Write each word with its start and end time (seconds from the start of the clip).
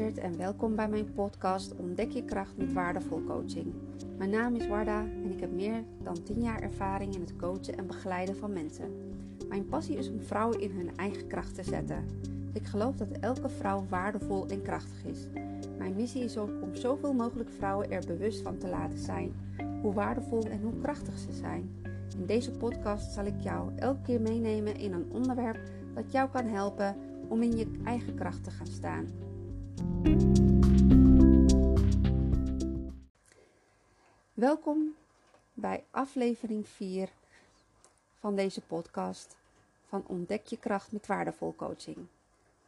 en 0.00 0.36
welkom 0.36 0.76
bij 0.76 0.88
mijn 0.88 1.12
podcast 1.12 1.76
Ontdek 1.76 2.10
je 2.10 2.24
kracht 2.24 2.56
met 2.56 2.72
waardevol 2.72 3.24
coaching. 3.24 3.72
Mijn 4.16 4.30
naam 4.30 4.54
is 4.54 4.66
Warda 4.66 5.00
en 5.00 5.30
ik 5.30 5.40
heb 5.40 5.52
meer 5.52 5.84
dan 6.02 6.22
10 6.22 6.42
jaar 6.42 6.62
ervaring 6.62 7.14
in 7.14 7.20
het 7.20 7.36
coachen 7.36 7.78
en 7.78 7.86
begeleiden 7.86 8.36
van 8.36 8.52
mensen. 8.52 8.90
Mijn 9.48 9.66
passie 9.66 9.96
is 9.96 10.10
om 10.10 10.20
vrouwen 10.20 10.60
in 10.60 10.70
hun 10.70 10.96
eigen 10.96 11.26
kracht 11.26 11.54
te 11.54 11.62
zetten. 11.62 12.04
Ik 12.52 12.66
geloof 12.66 12.96
dat 12.96 13.10
elke 13.20 13.48
vrouw 13.48 13.86
waardevol 13.88 14.46
en 14.46 14.62
krachtig 14.62 15.04
is. 15.04 15.28
Mijn 15.78 15.96
missie 15.96 16.24
is 16.24 16.38
ook 16.38 16.62
om 16.62 16.74
zoveel 16.74 17.12
mogelijk 17.12 17.50
vrouwen 17.50 17.90
er 17.90 18.06
bewust 18.06 18.42
van 18.42 18.58
te 18.58 18.68
laten 18.68 18.98
zijn 18.98 19.32
hoe 19.82 19.92
waardevol 19.92 20.44
en 20.44 20.60
hoe 20.62 20.80
krachtig 20.82 21.18
ze 21.18 21.32
zijn. 21.32 21.70
In 22.18 22.26
deze 22.26 22.50
podcast 22.50 23.12
zal 23.12 23.24
ik 23.24 23.40
jou 23.40 23.70
elke 23.76 24.02
keer 24.02 24.20
meenemen 24.20 24.76
in 24.76 24.92
een 24.92 25.10
onderwerp 25.12 25.60
dat 25.94 26.12
jou 26.12 26.28
kan 26.30 26.46
helpen 26.46 26.96
om 27.28 27.42
in 27.42 27.56
je 27.56 27.80
eigen 27.84 28.14
kracht 28.14 28.44
te 28.44 28.50
gaan 28.50 28.66
staan. 28.66 29.29
Welkom 34.34 34.94
bij 35.52 35.84
aflevering 35.90 36.68
4 36.68 37.08
van 38.18 38.36
deze 38.36 38.60
podcast 38.60 39.36
van 39.88 40.04
Ontdek 40.06 40.46
je 40.46 40.56
kracht 40.58 40.92
met 40.92 41.06
waardevol 41.06 41.54
coaching. 41.54 41.96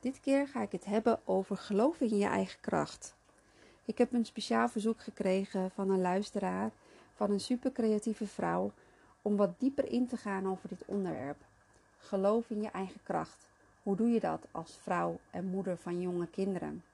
Dit 0.01 0.21
keer 0.21 0.48
ga 0.48 0.62
ik 0.62 0.73
het 0.73 0.85
hebben 0.85 1.21
over 1.25 1.57
geloven 1.57 2.11
in 2.11 2.19
je 2.19 2.27
eigen 2.27 2.61
kracht. 2.61 3.15
Ik 3.85 3.99
heb 3.99 4.13
een 4.13 4.24
speciaal 4.24 4.69
verzoek 4.69 5.01
gekregen 5.01 5.71
van 5.71 5.91
een 5.91 6.01
luisteraar, 6.01 6.71
van 7.15 7.30
een 7.30 7.41
super 7.41 7.73
creatieve 7.73 8.27
vrouw, 8.27 8.73
om 9.23 9.37
wat 9.37 9.60
dieper 9.60 9.88
in 9.93 10.07
te 10.07 10.16
gaan 10.16 10.51
over 10.51 10.69
dit 10.69 10.83
onderwerp. 10.85 11.45
Geloof 11.99 12.51
in 12.51 12.63
je 12.63 12.71
eigen 12.71 13.01
kracht. 13.02 13.49
Hoe 13.83 13.97
doe 13.97 14.09
je 14.09 14.21
dat 14.21 14.47
als 14.51 14.79
vrouw 14.83 15.18
en 15.30 15.45
moeder 15.45 15.77
van 15.77 16.01
jonge 16.01 16.27
kinderen? 16.27 16.85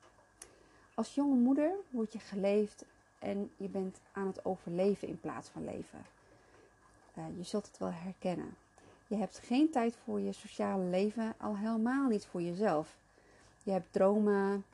Als 0.98 1.14
jonge 1.14 1.34
moeder 1.34 1.72
word 1.90 2.12
je 2.12 2.18
geleefd 2.18 2.84
en 3.18 3.50
je 3.56 3.68
bent 3.68 4.00
aan 4.12 4.26
het 4.26 4.44
overleven 4.44 5.08
in 5.08 5.20
plaats 5.20 5.48
van 5.48 5.64
leven. 5.64 6.06
Uh, 7.18 7.24
je 7.36 7.42
zult 7.42 7.66
het 7.66 7.78
wel 7.78 7.92
herkennen. 7.92 8.54
Je 9.06 9.16
hebt 9.16 9.38
geen 9.38 9.70
tijd 9.70 9.96
voor 10.04 10.20
je 10.20 10.32
sociale 10.32 10.84
leven, 10.84 11.34
al 11.36 11.56
helemaal 11.56 12.08
niet 12.08 12.26
voor 12.26 12.42
jezelf. 12.42 12.96
Je 13.62 13.70
hebt 13.70 13.92
dromen, 13.92 14.64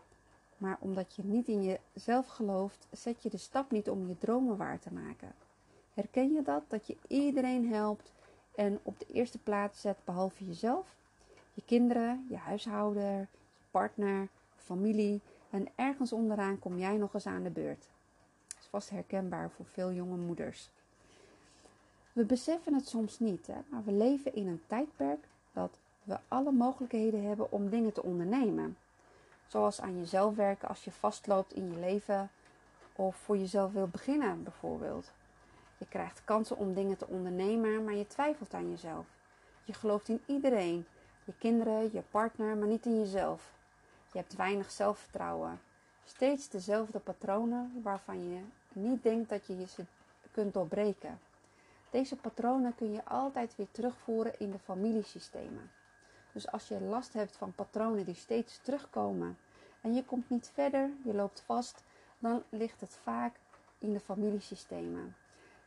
maar 0.56 0.76
omdat 0.80 1.14
je 1.14 1.24
niet 1.24 1.48
in 1.48 1.78
jezelf 1.94 2.26
gelooft, 2.26 2.86
zet 2.90 3.22
je 3.22 3.30
de 3.30 3.36
stap 3.36 3.70
niet 3.70 3.90
om 3.90 4.08
je 4.08 4.18
dromen 4.18 4.56
waar 4.56 4.78
te 4.78 4.92
maken. 4.92 5.34
Herken 5.94 6.32
je 6.32 6.42
dat? 6.42 6.62
Dat 6.68 6.86
je 6.86 6.96
iedereen 7.06 7.68
helpt 7.68 8.12
en 8.54 8.78
op 8.82 8.98
de 8.98 9.06
eerste 9.12 9.38
plaats 9.38 9.80
zet 9.80 9.98
behalve 10.04 10.46
jezelf? 10.46 10.94
Je 11.54 11.62
kinderen, 11.64 12.26
je 12.28 12.36
huishouden, 12.36 13.18
je 13.18 13.26
partner, 13.70 14.28
familie 14.56 15.20
en 15.54 15.68
ergens 15.74 16.12
onderaan 16.12 16.58
kom 16.58 16.78
jij 16.78 16.96
nog 16.96 17.14
eens 17.14 17.26
aan 17.26 17.42
de 17.42 17.50
beurt. 17.50 17.88
Dat 18.48 18.58
is 18.60 18.66
vast 18.66 18.90
herkenbaar 18.90 19.50
voor 19.50 19.66
veel 19.66 19.92
jonge 19.92 20.16
moeders. 20.16 20.70
We 22.12 22.24
beseffen 22.24 22.74
het 22.74 22.88
soms 22.88 23.18
niet, 23.18 23.46
hè? 23.46 23.58
maar 23.68 23.84
we 23.84 23.92
leven 23.92 24.34
in 24.34 24.46
een 24.46 24.62
tijdperk 24.66 25.28
dat 25.52 25.78
we 26.02 26.18
alle 26.28 26.52
mogelijkheden 26.52 27.24
hebben 27.24 27.52
om 27.52 27.68
dingen 27.68 27.92
te 27.92 28.02
ondernemen. 28.02 28.76
Zoals 29.46 29.80
aan 29.80 29.98
jezelf 29.98 30.34
werken 30.34 30.68
als 30.68 30.84
je 30.84 30.90
vastloopt 30.90 31.52
in 31.52 31.70
je 31.70 31.78
leven 31.78 32.30
of 32.96 33.16
voor 33.16 33.38
jezelf 33.38 33.72
wil 33.72 33.88
beginnen 33.88 34.42
bijvoorbeeld. 34.42 35.12
Je 35.78 35.86
krijgt 35.88 36.24
kansen 36.24 36.56
om 36.56 36.74
dingen 36.74 36.96
te 36.96 37.06
ondernemen, 37.06 37.84
maar 37.84 37.94
je 37.94 38.06
twijfelt 38.06 38.54
aan 38.54 38.70
jezelf. 38.70 39.06
Je 39.64 39.72
gelooft 39.72 40.08
in 40.08 40.20
iedereen, 40.26 40.86
je 41.24 41.32
kinderen, 41.38 41.92
je 41.92 42.02
partner, 42.10 42.56
maar 42.56 42.68
niet 42.68 42.86
in 42.86 42.98
jezelf. 42.98 43.52
Je 44.14 44.20
hebt 44.20 44.36
weinig 44.36 44.70
zelfvertrouwen. 44.70 45.60
Steeds 46.04 46.48
dezelfde 46.48 46.98
patronen 46.98 47.80
waarvan 47.82 48.30
je 48.30 48.40
niet 48.72 49.02
denkt 49.02 49.28
dat 49.28 49.46
je 49.46 49.66
ze 49.66 49.84
kunt 50.30 50.54
doorbreken. 50.54 51.18
Deze 51.90 52.16
patronen 52.16 52.74
kun 52.74 52.92
je 52.92 53.04
altijd 53.04 53.56
weer 53.56 53.70
terugvoeren 53.70 54.38
in 54.38 54.50
de 54.50 54.58
familiesystemen. 54.58 55.70
Dus 56.32 56.50
als 56.50 56.68
je 56.68 56.80
last 56.80 57.12
hebt 57.12 57.36
van 57.36 57.52
patronen 57.52 58.04
die 58.04 58.14
steeds 58.14 58.58
terugkomen 58.62 59.38
en 59.80 59.94
je 59.94 60.04
komt 60.04 60.30
niet 60.30 60.50
verder, 60.54 60.90
je 61.04 61.14
loopt 61.14 61.40
vast, 61.40 61.82
dan 62.18 62.42
ligt 62.48 62.80
het 62.80 62.98
vaak 63.02 63.34
in 63.78 63.92
de 63.92 64.00
familiesystemen. 64.00 65.16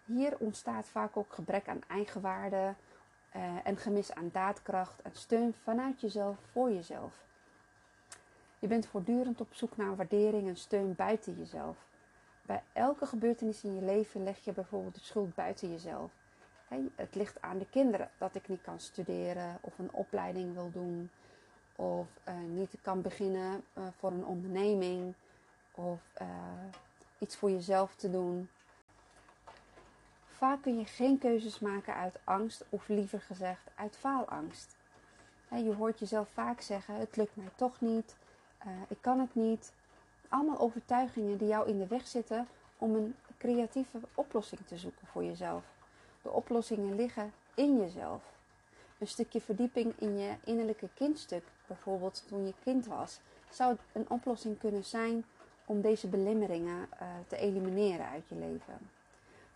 Hier 0.05 0.38
ontstaat 0.39 0.88
vaak 0.88 1.17
ook 1.17 1.33
gebrek 1.33 1.67
aan 1.67 1.81
eigenwaarde 1.88 2.73
eh, 3.31 3.41
en 3.63 3.77
gemis 3.77 4.13
aan 4.13 4.29
daadkracht 4.33 5.01
en 5.01 5.11
steun 5.13 5.53
vanuit 5.53 6.01
jezelf 6.01 6.38
voor 6.51 6.71
jezelf. 6.71 7.26
Je 8.59 8.68
bent 8.68 8.88
voortdurend 8.88 9.41
op 9.41 9.53
zoek 9.53 9.78
naar 9.78 9.95
waardering 9.95 10.47
en 10.47 10.57
steun 10.57 10.95
buiten 10.95 11.38
jezelf. 11.38 11.78
Bij 12.41 12.63
elke 12.73 13.06
gebeurtenis 13.06 13.63
in 13.63 13.75
je 13.75 13.81
leven 13.81 14.23
leg 14.23 14.44
je 14.44 14.51
bijvoorbeeld 14.51 14.95
de 14.95 15.01
schuld 15.01 15.35
buiten 15.35 15.72
jezelf. 15.72 16.12
het 16.95 17.16
ligt 17.16 17.41
aan 17.41 17.57
de 17.57 17.69
kinderen 17.69 18.09
dat 18.18 18.35
ik 18.35 18.47
niet 18.47 18.62
kan 18.62 18.79
studeren 18.79 19.57
of 19.62 19.79
een 19.79 19.94
opleiding 19.94 20.53
wil 20.53 20.72
doen 20.72 21.09
of 21.75 22.07
uh, 22.28 22.34
niet 22.47 22.75
kan 22.81 23.01
beginnen 23.01 23.63
uh, 23.73 23.84
voor 23.97 24.12
een 24.12 24.25
onderneming 24.25 25.13
of 25.72 26.00
uh, 26.22 26.28
iets 27.18 27.35
voor 27.35 27.51
jezelf 27.51 27.95
te 27.95 28.09
doen. 28.09 28.50
Vaak 30.25 30.62
kun 30.62 30.78
je 30.78 30.85
geen 30.85 31.18
keuzes 31.18 31.59
maken 31.59 31.94
uit 31.94 32.19
angst 32.24 32.66
of 32.69 32.88
liever 32.88 33.22
gezegd 33.22 33.69
uit 33.75 33.97
faalangst. 33.97 34.75
Je 35.50 35.74
hoort 35.74 36.00
jezelf 36.00 36.29
vaak 36.34 36.62
zeggen: 36.62 36.95
het 36.95 37.16
lukt 37.16 37.35
mij 37.35 37.50
toch 37.56 37.81
niet, 37.81 38.16
ik 38.88 38.97
kan 39.01 39.19
het 39.19 39.35
niet. 39.35 39.73
Allemaal 40.29 40.59
overtuigingen 40.59 41.38
die 41.38 41.47
jou 41.47 41.69
in 41.69 41.78
de 41.78 41.88
weg 41.88 42.07
zitten 42.07 42.47
om 42.78 42.95
een 42.95 43.16
creatieve 43.38 44.00
oplossing 44.13 44.62
te 44.66 44.78
zoeken 44.78 45.07
voor 45.07 45.23
jezelf. 45.23 45.63
De 46.22 46.31
oplossingen 46.31 46.95
liggen 46.95 47.34
in 47.56 47.78
jezelf. 47.78 48.23
Een 49.00 49.07
stukje 49.07 49.41
verdieping 49.41 49.94
in 49.97 50.18
je 50.18 50.35
innerlijke 50.44 50.90
kindstuk, 50.94 51.44
bijvoorbeeld 51.68 52.23
toen 52.28 52.45
je 52.45 52.53
kind 52.63 52.85
was, 52.85 53.19
zou 53.50 53.78
een 53.91 54.09
oplossing 54.09 54.59
kunnen 54.59 54.84
zijn 54.84 55.25
om 55.66 55.81
deze 55.81 56.07
belemmeringen 56.07 56.89
uh, 56.94 57.07
te 57.28 57.38
elimineren 57.38 58.09
uit 58.09 58.28
je 58.28 58.35
leven. 58.35 58.89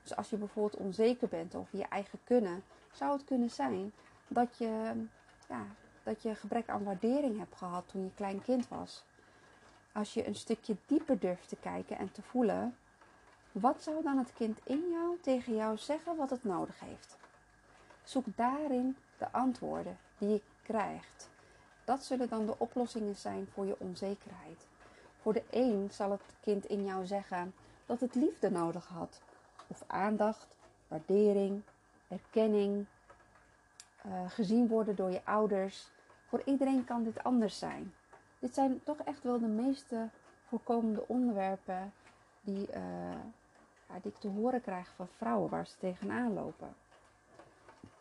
Dus 0.01 0.15
als 0.15 0.29
je 0.29 0.37
bijvoorbeeld 0.37 0.81
onzeker 0.81 1.27
bent 1.27 1.55
over 1.55 1.77
je 1.77 1.85
eigen 1.89 2.19
kunnen, 2.23 2.63
zou 2.91 3.11
het 3.11 3.25
kunnen 3.25 3.49
zijn 3.49 3.93
dat 4.27 4.57
je, 4.57 4.91
ja, 5.49 5.65
dat 6.03 6.21
je 6.21 6.35
gebrek 6.35 6.69
aan 6.69 6.83
waardering 6.83 7.37
hebt 7.37 7.55
gehad 7.55 7.87
toen 7.87 8.03
je 8.03 8.13
klein 8.15 8.41
kind 8.41 8.67
was. 8.67 9.03
Als 9.93 10.13
je 10.13 10.27
een 10.27 10.35
stukje 10.35 10.75
dieper 10.85 11.19
durft 11.19 11.49
te 11.49 11.55
kijken 11.55 11.97
en 11.97 12.11
te 12.11 12.21
voelen, 12.21 12.75
wat 13.51 13.83
zou 13.83 14.03
dan 14.03 14.17
het 14.17 14.33
kind 14.33 14.59
in 14.63 14.89
jou 14.91 15.17
tegen 15.21 15.55
jou 15.55 15.77
zeggen 15.77 16.15
wat 16.15 16.29
het 16.29 16.43
nodig 16.43 16.79
heeft? 16.79 17.17
Zoek 18.03 18.25
daarin 18.35 18.97
de 19.17 19.31
antwoorden 19.31 19.97
die 20.17 20.29
je 20.29 20.41
krijgt. 20.63 21.29
Dat 21.83 22.03
zullen 22.03 22.29
dan 22.29 22.45
de 22.45 22.55
oplossingen 22.57 23.15
zijn 23.15 23.47
voor 23.53 23.65
je 23.65 23.79
onzekerheid. 23.79 24.67
Voor 25.21 25.33
de 25.33 25.43
een 25.49 25.89
zal 25.91 26.11
het 26.11 26.21
kind 26.41 26.65
in 26.65 26.85
jou 26.85 27.05
zeggen 27.05 27.53
dat 27.85 27.99
het 27.99 28.15
liefde 28.15 28.51
nodig 28.51 28.87
had, 28.87 29.21
of 29.67 29.83
aandacht, 29.87 30.55
waardering, 30.87 31.61
erkenning, 32.07 32.85
uh, 34.05 34.29
gezien 34.29 34.67
worden 34.67 34.95
door 34.95 35.11
je 35.11 35.21
ouders. 35.25 35.89
Voor 36.27 36.41
iedereen 36.45 36.85
kan 36.85 37.03
dit 37.03 37.23
anders 37.23 37.59
zijn. 37.59 37.93
Dit 38.39 38.53
zijn 38.53 38.83
toch 38.83 38.97
echt 38.97 39.23
wel 39.23 39.39
de 39.39 39.47
meeste 39.47 40.09
voorkomende 40.47 41.07
onderwerpen 41.07 41.93
die, 42.41 42.69
ja, 43.87 43.99
die 44.01 44.11
ik 44.11 44.19
te 44.19 44.27
horen 44.27 44.61
krijg 44.61 44.93
van 44.95 45.07
vrouwen 45.07 45.49
waar 45.49 45.67
ze 45.67 45.77
tegenaan 45.77 46.33
lopen. 46.33 46.75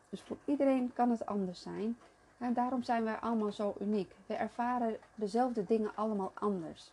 Dus 0.09 0.21
voor 0.21 0.37
iedereen 0.45 0.93
kan 0.93 1.11
het 1.11 1.27
anders 1.27 1.63
zijn. 1.63 1.99
En 2.39 2.53
daarom 2.53 2.83
zijn 2.83 3.05
wij 3.05 3.17
allemaal 3.17 3.53
zo 3.53 3.75
uniek. 3.81 4.15
We 4.27 4.35
ervaren 4.35 4.97
dezelfde 5.15 5.65
dingen 5.65 5.95
allemaal 5.95 6.33
anders. 6.35 6.93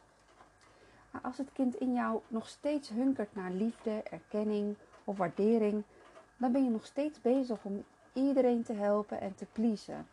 Maar 1.12 1.22
als 1.22 1.38
het 1.38 1.52
kind 1.54 1.76
in 1.76 1.94
jou 1.94 2.22
nog 2.28 2.48
steeds 2.48 2.90
hunkert 2.90 3.36
naar 3.36 3.52
liefde, 3.52 4.04
erkenning 4.04 4.76
of 5.04 5.18
waardering, 5.18 5.84
dan 6.38 6.52
ben 6.52 6.64
je 6.64 6.70
nog 6.70 6.86
steeds 6.86 7.22
bezig 7.22 7.64
om 7.64 7.84
iedereen 8.18 8.64
te 8.64 8.74
helpen 8.74 9.22
en 9.22 9.36
te 9.36 9.46
pleasen. 9.52 10.08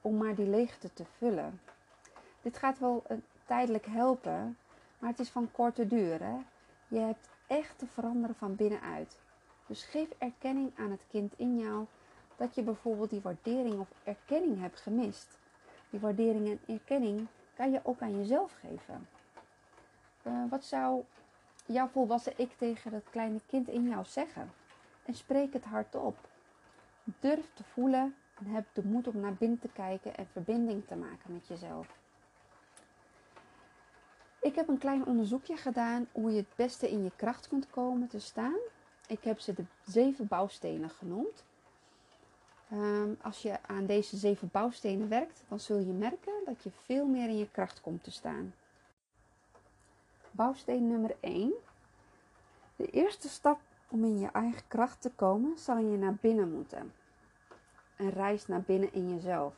Om 0.00 0.16
maar 0.16 0.34
die 0.34 0.48
leegte 0.48 0.92
te 0.92 1.04
vullen. 1.18 1.60
Dit 2.42 2.58
gaat 2.58 2.78
wel 2.78 3.02
een, 3.06 3.22
tijdelijk 3.46 3.86
helpen, 3.86 4.58
maar 4.98 5.10
het 5.10 5.18
is 5.18 5.30
van 5.30 5.50
korte 5.52 5.86
duur. 5.86 6.22
Hè? 6.22 6.36
Je 6.88 6.98
hebt 6.98 7.28
echt 7.46 7.78
te 7.78 7.86
veranderen 7.86 8.36
van 8.36 8.56
binnenuit. 8.56 9.18
Dus 9.66 9.84
geef 9.84 10.08
erkenning 10.18 10.72
aan 10.78 10.90
het 10.90 11.04
kind 11.10 11.32
in 11.36 11.58
jou 11.58 11.86
dat 12.36 12.54
je 12.54 12.62
bijvoorbeeld 12.62 13.10
die 13.10 13.20
waardering 13.20 13.80
of 13.80 13.88
erkenning 14.04 14.60
hebt 14.60 14.80
gemist. 14.80 15.38
Die 15.90 16.00
waardering 16.00 16.48
en 16.48 16.74
erkenning 16.74 17.26
kan 17.54 17.70
je 17.70 17.80
ook 17.82 18.00
aan 18.00 18.16
jezelf 18.16 18.52
geven. 18.60 19.08
Uh, 20.22 20.50
wat 20.50 20.64
zou 20.64 21.04
jouw 21.66 21.88
volwassen 21.88 22.32
ik 22.36 22.50
tegen 22.58 22.90
dat 22.90 23.10
kleine 23.10 23.40
kind 23.46 23.68
in 23.68 23.88
jou 23.88 24.04
zeggen? 24.04 24.50
En 25.04 25.14
spreek 25.14 25.52
het 25.52 25.64
hardop. 25.64 26.29
Durf 27.18 27.50
te 27.54 27.64
voelen 27.64 28.14
en 28.38 28.46
heb 28.46 28.64
de 28.72 28.84
moed 28.84 29.06
om 29.06 29.20
naar 29.20 29.34
binnen 29.34 29.58
te 29.58 29.68
kijken 29.68 30.16
en 30.16 30.26
verbinding 30.26 30.86
te 30.86 30.96
maken 30.96 31.32
met 31.32 31.46
jezelf. 31.46 31.98
Ik 34.40 34.54
heb 34.54 34.68
een 34.68 34.78
klein 34.78 35.06
onderzoekje 35.06 35.56
gedaan 35.56 36.06
hoe 36.12 36.30
je 36.30 36.36
het 36.36 36.56
beste 36.56 36.90
in 36.90 37.04
je 37.04 37.10
kracht 37.16 37.48
kunt 37.48 37.70
komen 37.70 38.08
te 38.08 38.18
staan. 38.18 38.58
Ik 39.06 39.24
heb 39.24 39.40
ze 39.40 39.54
de 39.54 39.64
zeven 39.86 40.26
bouwstenen 40.26 40.90
genoemd. 40.90 41.44
Um, 42.72 43.16
als 43.22 43.42
je 43.42 43.62
aan 43.66 43.86
deze 43.86 44.16
zeven 44.16 44.48
bouwstenen 44.52 45.08
werkt, 45.08 45.42
dan 45.48 45.60
zul 45.60 45.78
je 45.78 45.92
merken 45.92 46.32
dat 46.44 46.62
je 46.62 46.70
veel 46.70 47.06
meer 47.06 47.28
in 47.28 47.38
je 47.38 47.50
kracht 47.50 47.80
komt 47.80 48.04
te 48.04 48.10
staan. 48.10 48.54
Bouwsteen 50.30 50.88
nummer 50.88 51.16
1. 51.20 51.52
De 52.76 52.86
eerste 52.86 53.28
stap 53.28 53.60
om 53.88 54.04
in 54.04 54.18
je 54.18 54.28
eigen 54.32 54.62
kracht 54.68 55.00
te 55.00 55.10
komen, 55.10 55.58
zal 55.58 55.78
je 55.78 55.96
naar 55.96 56.16
binnen 56.20 56.52
moeten. 56.52 56.92
Een 58.00 58.10
reis 58.10 58.46
naar 58.46 58.62
binnen 58.62 58.92
in 58.92 59.14
jezelf. 59.14 59.54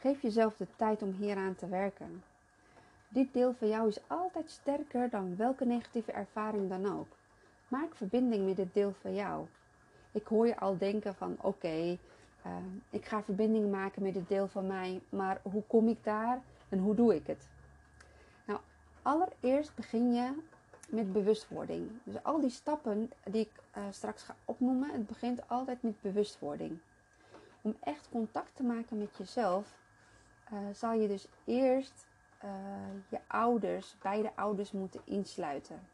Geef 0.00 0.22
jezelf 0.22 0.56
de 0.56 0.66
tijd 0.76 1.02
om 1.02 1.12
hieraan 1.12 1.54
te 1.54 1.68
werken. 1.68 2.22
Dit 3.08 3.32
deel 3.32 3.54
van 3.54 3.68
jou 3.68 3.88
is 3.88 3.98
altijd 4.06 4.50
sterker 4.50 5.10
dan 5.10 5.36
welke 5.36 5.64
negatieve 5.64 6.12
ervaring 6.12 6.68
dan 6.68 6.98
ook. 6.98 7.16
Maak 7.68 7.94
verbinding 7.94 8.46
met 8.46 8.56
dit 8.56 8.74
deel 8.74 8.94
van 9.00 9.14
jou. 9.14 9.46
Ik 10.12 10.26
hoor 10.26 10.46
je 10.46 10.58
al 10.58 10.78
denken 10.78 11.14
van 11.14 11.36
oké, 11.40 11.98
ehm, 12.42 12.68
ik 12.90 13.04
ga 13.04 13.22
verbinding 13.22 13.70
maken 13.70 14.02
met 14.02 14.14
dit 14.14 14.28
deel 14.28 14.48
van 14.48 14.66
mij, 14.66 15.00
maar 15.08 15.40
hoe 15.42 15.62
kom 15.66 15.88
ik 15.88 16.04
daar 16.04 16.42
en 16.68 16.78
hoe 16.78 16.94
doe 16.94 17.14
ik 17.14 17.26
het? 17.26 17.48
Nou, 18.44 18.60
allereerst 19.02 19.74
begin 19.74 20.14
je 20.14 20.32
met 20.88 21.12
bewustwording. 21.12 21.90
Dus 22.04 22.22
al 22.22 22.40
die 22.40 22.50
stappen 22.50 23.10
die 23.24 23.40
ik 23.40 23.50
uh, 23.76 23.82
straks 23.90 24.22
ga 24.22 24.34
opnoemen, 24.44 24.90
het 24.90 25.06
begint 25.06 25.48
altijd 25.48 25.82
met 25.82 26.00
bewustwording. 26.00 26.78
Om 27.64 27.76
echt 27.80 28.08
contact 28.08 28.56
te 28.56 28.62
maken 28.62 28.98
met 28.98 29.16
jezelf, 29.16 29.74
uh, 30.52 30.58
zal 30.72 30.92
je 30.92 31.08
dus 31.08 31.26
eerst 31.44 32.06
uh, 32.44 32.50
je 33.08 33.20
ouders, 33.26 33.96
beide 34.02 34.36
ouders 34.36 34.72
moeten 34.72 35.00
insluiten. 35.04 35.88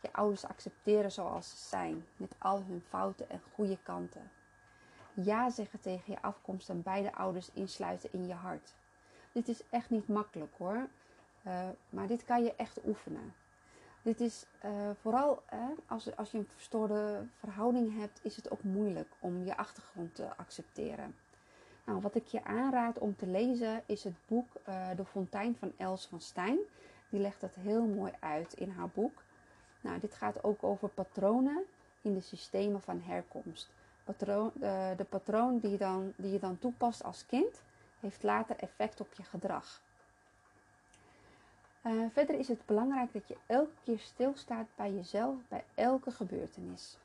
Je 0.00 0.12
ouders 0.12 0.44
accepteren 0.44 1.12
zoals 1.12 1.50
ze 1.50 1.56
zijn, 1.56 2.06
met 2.16 2.34
al 2.38 2.62
hun 2.66 2.82
fouten 2.88 3.30
en 3.30 3.40
goede 3.54 3.78
kanten. 3.82 4.30
Ja 5.14 5.50
zeggen 5.50 5.80
tegen 5.80 6.12
je 6.12 6.22
afkomst 6.22 6.68
en 6.68 6.82
beide 6.82 7.14
ouders 7.14 7.50
insluiten 7.52 8.12
in 8.12 8.26
je 8.26 8.34
hart. 8.34 8.74
Dit 9.32 9.48
is 9.48 9.62
echt 9.70 9.90
niet 9.90 10.08
makkelijk 10.08 10.52
hoor, 10.56 10.88
uh, 11.46 11.68
maar 11.90 12.06
dit 12.06 12.24
kan 12.24 12.44
je 12.44 12.54
echt 12.56 12.86
oefenen. 12.86 13.34
Dit 14.02 14.20
is 14.20 14.46
uh, 14.64 14.70
vooral 15.00 15.42
als, 15.86 16.16
als 16.16 16.30
je 16.30 16.38
een 16.38 16.48
verstoorde 16.54 17.26
verhouding 17.38 17.98
hebt, 17.98 18.20
is 18.22 18.36
het 18.36 18.50
ook 18.50 18.62
moeilijk 18.62 19.08
om 19.18 19.44
je 19.44 19.56
achtergrond 19.56 20.14
te 20.14 20.36
accepteren. 20.36 21.14
Nou, 21.84 22.00
wat 22.00 22.14
ik 22.14 22.26
je 22.26 22.44
aanraad 22.44 22.98
om 22.98 23.16
te 23.16 23.26
lezen 23.26 23.82
is 23.86 24.04
het 24.04 24.14
boek 24.26 24.46
uh, 24.68 24.88
De 24.96 25.04
Fontein 25.04 25.56
van 25.56 25.72
Els 25.76 26.06
van 26.06 26.20
Stijn. 26.20 26.58
Die 27.08 27.20
legt 27.20 27.40
dat 27.40 27.54
heel 27.54 27.86
mooi 27.86 28.12
uit 28.20 28.52
in 28.52 28.70
haar 28.70 28.88
boek. 28.88 29.22
Nou, 29.80 30.00
dit 30.00 30.14
gaat 30.14 30.44
ook 30.44 30.62
over 30.62 30.88
patronen 30.88 31.64
in 32.00 32.14
de 32.14 32.20
systemen 32.20 32.80
van 32.80 33.00
herkomst. 33.00 33.70
Patroon, 34.04 34.52
uh, 34.54 34.88
de 34.96 35.04
patroon 35.04 35.58
die, 35.58 35.76
dan, 35.76 36.12
die 36.16 36.32
je 36.32 36.38
dan 36.38 36.58
toepast 36.58 37.02
als 37.04 37.26
kind, 37.26 37.62
heeft 38.00 38.22
later 38.22 38.56
effect 38.56 39.00
op 39.00 39.12
je 39.12 39.22
gedrag. 39.22 39.80
Uh, 41.86 42.04
verder 42.12 42.38
is 42.38 42.48
het 42.48 42.66
belangrijk 42.66 43.12
dat 43.12 43.28
je 43.28 43.36
elke 43.46 43.74
keer 43.84 43.98
stilstaat 43.98 44.66
bij 44.74 44.92
jezelf, 44.92 45.36
bij 45.48 45.64
elke 45.74 46.10
gebeurtenis. 46.10 46.98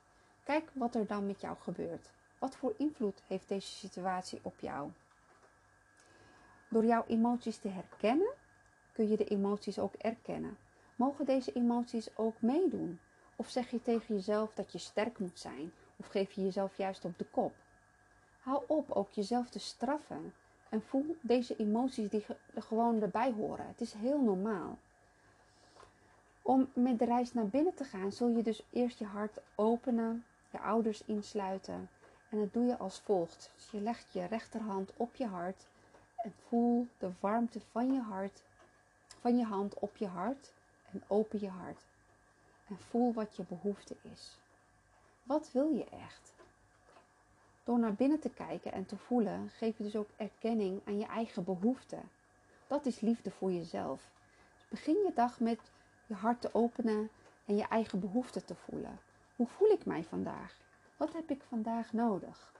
Kijk 0.43 0.69
wat 0.73 0.95
er 0.95 1.07
dan 1.07 1.25
met 1.25 1.41
jou 1.41 1.57
gebeurt. 1.59 2.11
Wat 2.39 2.55
voor 2.55 2.73
invloed 2.77 3.21
heeft 3.27 3.47
deze 3.47 3.71
situatie 3.71 4.39
op 4.41 4.59
jou? 4.59 4.91
Door 6.69 6.85
jouw 6.85 7.03
emoties 7.07 7.57
te 7.57 7.69
herkennen, 7.69 8.33
kun 8.91 9.09
je 9.09 9.17
de 9.17 9.25
emoties 9.27 9.79
ook 9.79 9.93
erkennen. 9.93 10.57
Mogen 10.95 11.25
deze 11.25 11.53
emoties 11.53 12.17
ook 12.17 12.41
meedoen? 12.41 12.99
Of 13.35 13.49
zeg 13.49 13.69
je 13.69 13.81
tegen 13.81 14.15
jezelf 14.15 14.53
dat 14.53 14.71
je 14.71 14.77
sterk 14.77 15.19
moet 15.19 15.39
zijn? 15.39 15.71
Of 15.95 16.07
geef 16.07 16.31
je 16.31 16.43
jezelf 16.43 16.77
juist 16.77 17.05
op 17.05 17.17
de 17.17 17.25
kop? 17.25 17.53
Hou 18.39 18.63
op 18.67 18.91
ook 18.91 19.11
jezelf 19.11 19.49
te 19.49 19.59
straffen 19.59 20.33
en 20.69 20.81
voel 20.81 21.15
deze 21.21 21.55
emoties 21.55 22.09
die 22.09 22.25
er 22.53 22.61
gewoon 22.61 23.01
erbij 23.01 23.31
horen. 23.31 23.67
Het 23.67 23.81
is 23.81 23.93
heel 23.93 24.21
normaal. 24.21 24.77
Om 26.41 26.69
met 26.73 26.99
de 26.99 27.05
reis 27.05 27.33
naar 27.33 27.47
binnen 27.47 27.73
te 27.73 27.83
gaan, 27.83 28.11
zul 28.11 28.27
je 28.27 28.43
dus 28.43 28.63
eerst 28.69 28.99
je 28.99 29.05
hart 29.05 29.37
openen, 29.55 30.25
je 30.51 30.59
ouders 30.59 31.03
insluiten. 31.05 31.89
En 32.29 32.39
dat 32.39 32.53
doe 32.53 32.65
je 32.65 32.77
als 32.77 32.99
volgt. 32.99 33.51
Dus 33.55 33.71
je 33.71 33.81
legt 33.81 34.13
je 34.13 34.25
rechterhand 34.25 34.91
op 34.97 35.15
je 35.15 35.25
hart 35.25 35.65
en 36.15 36.33
voel 36.47 36.87
de 36.97 37.11
warmte 37.19 37.59
van 37.71 37.93
je 37.93 38.01
hart, 38.01 38.43
van 39.19 39.37
je 39.37 39.45
hand 39.45 39.79
op 39.79 39.95
je 39.97 40.07
hart 40.07 40.51
en 40.91 41.03
open 41.07 41.39
je 41.39 41.49
hart. 41.49 41.81
En 42.67 42.77
voel 42.89 43.13
wat 43.13 43.35
je 43.35 43.43
behoefte 43.47 43.95
is. 44.01 44.37
Wat 45.23 45.49
wil 45.51 45.69
je 45.69 45.85
echt? 45.85 46.33
Door 47.67 47.79
naar 47.79 47.93
binnen 47.93 48.19
te 48.19 48.29
kijken 48.29 48.71
en 48.71 48.85
te 48.85 48.97
voelen, 48.97 49.49
geef 49.49 49.77
je 49.77 49.83
dus 49.83 49.95
ook 49.95 50.09
erkenning 50.15 50.81
aan 50.85 50.97
je 50.99 51.05
eigen 51.05 51.43
behoeften. 51.43 52.09
Dat 52.67 52.85
is 52.85 52.99
liefde 52.99 53.31
voor 53.31 53.51
jezelf. 53.51 54.09
Dus 54.57 54.67
begin 54.69 54.95
je 54.95 55.11
dag 55.15 55.39
met 55.39 55.59
je 56.05 56.13
hart 56.13 56.41
te 56.41 56.53
openen 56.53 57.09
en 57.45 57.55
je 57.55 57.67
eigen 57.67 57.99
behoeften 57.99 58.45
te 58.45 58.55
voelen. 58.55 58.99
Hoe 59.35 59.47
voel 59.47 59.71
ik 59.71 59.85
mij 59.85 60.03
vandaag? 60.03 60.57
Wat 60.97 61.13
heb 61.13 61.29
ik 61.29 61.41
vandaag 61.47 61.93
nodig? 61.93 62.53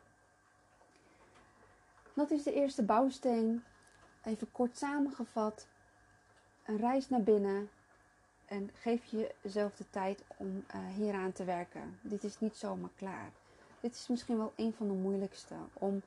Dat 2.14 2.32
is 2.32 2.44
de 2.44 2.54
eerste 2.54 2.84
bouwsteen. 2.84 3.64
Even 4.24 4.52
kort 4.52 4.78
samengevat. 4.78 5.68
Een 6.66 6.78
reis 6.78 7.10
naar 7.10 7.24
binnen. 7.24 7.70
En 8.46 8.70
geef 8.74 9.14
jezelf 9.42 9.76
de 9.76 9.90
tijd 9.90 10.24
om 10.38 10.66
uh, 10.76 10.88
hieraan 10.96 11.32
te 11.32 11.44
werken. 11.44 12.00
Dit 12.02 12.24
is 12.24 12.40
niet 12.40 12.56
zomaar 12.56 12.92
klaar. 12.96 13.32
Dit 13.88 13.96
is 13.96 14.08
misschien 14.08 14.38
wel 14.38 14.54
een 14.56 14.74
van 14.74 14.88
de 14.88 14.94
moeilijkste. 14.94 15.56
Om 15.74 16.02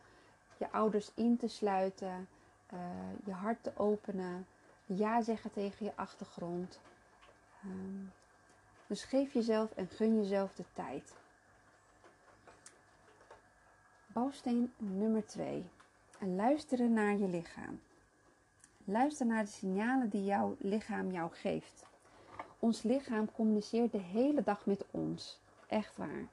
je 0.57 0.71
ouders 0.71 1.11
in 1.15 1.37
te 1.37 1.49
sluiten. 1.49 2.29
Uh, 2.73 2.79
je 3.25 3.33
hart 3.33 3.63
te 3.63 3.73
openen. 3.77 4.47
Ja 4.87 5.23
zeggen 5.23 5.53
tegen 5.53 5.87
je 5.87 5.93
achtergrond. 5.95 6.81
Um, 7.65 8.13
dus 8.87 9.05
geef 9.05 9.33
jezelf 9.33 9.71
en 9.73 9.89
gun 9.89 10.17
jezelf 10.17 10.55
de 10.55 10.65
tijd. 10.73 11.15
Bouwsteen 14.07 14.73
nummer 14.77 15.27
2. 15.27 15.65
En 16.19 16.37
luisteren 16.37 16.93
naar 16.93 17.17
je 17.17 17.29
lichaam. 17.29 17.81
Luister 18.85 19.27
naar 19.27 19.45
de 19.45 19.51
signalen 19.51 20.09
die 20.09 20.25
jouw 20.25 20.57
lichaam 20.59 21.11
jou 21.11 21.33
geeft. 21.33 21.85
Ons 22.59 22.83
lichaam 22.83 23.33
communiceert 23.33 23.93
de 23.93 23.99
hele 23.99 24.43
dag 24.43 24.67
met 24.67 24.85
ons. 24.91 25.41
Echt 25.67 25.97
waar. 25.97 26.29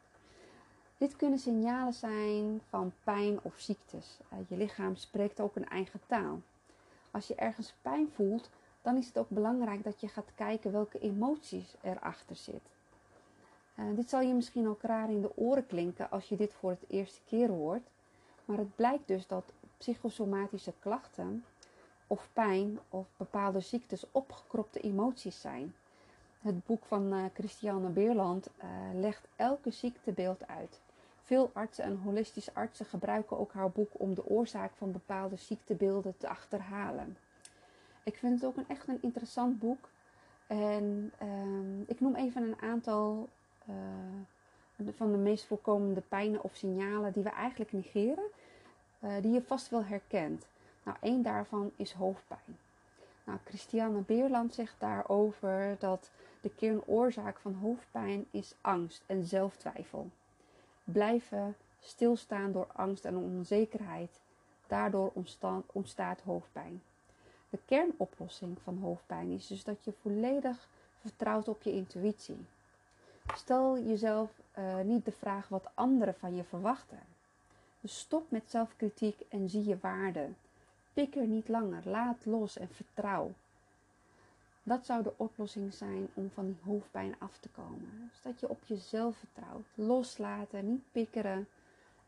Dit 0.98 1.16
kunnen 1.16 1.40
signalen 1.40 1.94
zijn 1.94 2.62
van 2.70 2.94
pijn 3.04 3.40
of 3.42 3.54
ziektes. 3.58 4.18
Eh, 4.30 4.38
je 4.48 4.58
lichaam 4.58 4.96
spreekt 4.96 5.40
ook 5.40 5.56
een 5.56 5.70
eigen 5.70 6.00
taal. 6.08 6.42
Als 7.12 7.28
je 7.28 7.36
ergens 7.36 7.74
pijn 7.82 8.10
voelt, 8.16 8.50
dan 8.82 8.98
is 8.98 9.08
het 9.08 9.18
ook 9.18 9.30
belangrijk 9.30 9.84
dat 9.84 10.02
je 10.02 10.08
gaat 10.08 10.32
kijken 10.36 10.72
welke 10.72 11.00
emoties 11.00 11.76
erachter 11.82 12.36
zitten. 12.36 12.72
Uh, 13.76 13.96
dit 13.96 14.10
zal 14.10 14.22
je 14.22 14.34
misschien 14.34 14.68
ook 14.68 14.82
raar 14.82 15.10
in 15.10 15.22
de 15.22 15.38
oren 15.38 15.68
klinken 15.68 16.12
als 16.12 16.30
je 16.30 16.36
dit 16.36 16.54
voor 16.54 16.70
het 16.70 16.86
eerste 16.88 17.20
keer 17.26 17.50
hoort. 17.50 17.88
Maar 18.46 18.58
het 18.58 18.76
blijkt 18.76 19.08
dus 19.08 19.28
dat 19.28 19.54
psychosomatische 19.78 20.74
klachten 20.80 21.46
of 22.08 22.30
pijn 22.34 22.80
of 22.90 23.08
bepaalde 23.18 23.60
ziektes 23.60 24.06
opgekropte 24.12 24.80
emoties 24.80 25.42
zijn. 25.42 25.76
Het 26.42 26.66
boek 26.66 26.86
van 26.86 27.14
uh, 27.14 27.26
Christiane 27.34 27.90
Beerland 27.90 28.48
legt 28.94 29.28
elke 29.36 29.72
ziektebeeld 29.72 30.48
uit. 30.48 30.80
Veel 31.28 31.50
artsen 31.54 31.84
en 31.84 32.00
holistische 32.04 32.54
artsen 32.54 32.86
gebruiken 32.86 33.38
ook 33.38 33.54
haar 33.54 33.70
boek 33.70 33.90
om 33.92 34.14
de 34.14 34.26
oorzaak 34.26 34.72
van 34.76 34.92
bepaalde 34.92 35.36
ziektebeelden 35.36 36.18
te 36.18 36.28
achterhalen. 36.28 37.18
Ik 38.04 38.18
vind 38.18 38.34
het 38.34 38.50
ook 38.50 38.58
een, 38.58 38.68
echt 38.68 38.88
een 38.88 39.02
interessant 39.02 39.60
boek. 39.60 39.90
En 40.48 41.12
uh, 41.24 41.88
ik 41.88 42.00
noem 42.00 42.16
even 42.16 42.44
een 42.44 42.62
aantal 42.62 43.30
uh, 43.70 44.88
van 44.96 45.12
de 45.12 45.18
meest 45.18 45.46
voorkomende 45.46 46.02
pijnen 46.02 46.44
of 46.44 46.56
signalen 46.56 47.12
die 47.12 47.24
we 47.24 47.30
eigenlijk 47.30 47.72
negeren, 47.72 48.28
uh, 49.00 49.12
die 49.22 49.32
je 49.32 49.42
vast 49.42 49.70
wel 49.70 49.84
herkent. 49.84 50.48
Nou, 50.84 50.98
één 51.02 51.22
daarvan 51.22 51.72
is 51.76 51.94
hoofdpijn. 51.94 52.58
Nou, 53.24 53.40
Christiane 53.44 54.00
Beerland 54.00 54.54
zegt 54.54 54.76
daarover 54.80 55.76
dat 55.80 56.10
de 56.42 56.50
kernoorzaak 56.56 57.40
van 57.40 57.54
hoofdpijn 57.54 58.26
is 58.32 58.56
angst 58.62 59.04
en 59.06 59.26
zelftwijfel. 59.26 60.10
Blijven 60.92 61.56
stilstaan 61.80 62.52
door 62.52 62.68
angst 62.74 63.06
en 63.06 63.16
onzekerheid. 63.16 64.20
Daardoor 64.68 65.12
ontstaat 65.72 66.22
hoofdpijn. 66.22 66.82
De 67.50 67.60
kernoplossing 67.66 68.58
van 68.64 68.78
hoofdpijn 68.78 69.32
is 69.32 69.48
dus 69.48 69.64
dat 69.64 69.84
je 69.84 69.94
volledig 70.02 70.68
vertrouwt 71.00 71.48
op 71.48 71.62
je 71.62 71.72
intuïtie. 71.72 72.46
Stel 73.36 73.80
jezelf 73.80 74.30
uh, 74.58 74.80
niet 74.80 75.06
de 75.06 75.12
vraag 75.12 75.48
wat 75.48 75.70
anderen 75.74 76.16
van 76.16 76.36
je 76.36 76.44
verwachten. 76.44 77.00
Dus 77.82 77.98
stop 77.98 78.32
met 78.32 78.44
zelfkritiek 78.50 79.20
en 79.30 79.50
zie 79.50 79.66
je 79.66 79.78
waarde. 79.82 80.30
Pik 80.94 81.16
er 81.16 81.28
niet 81.28 81.48
langer, 81.48 81.82
laat 81.84 82.26
los 82.26 82.58
en 82.58 82.70
vertrouw. 82.72 83.32
Dat 84.68 84.86
zou 84.86 85.04
de 85.04 85.14
oplossing 85.18 85.74
zijn 85.74 86.08
om 86.14 86.30
van 86.34 86.46
die 86.46 86.58
hoofdpijn 86.64 87.16
af 87.20 87.38
te 87.38 87.50
komen. 87.50 88.10
Dus 88.12 88.22
dat 88.22 88.40
je 88.40 88.50
op 88.50 88.64
jezelf 88.66 89.18
vertrouwt. 89.18 89.66
Loslaten, 89.76 90.70
niet 90.70 90.92
pikkeren. 90.92 91.48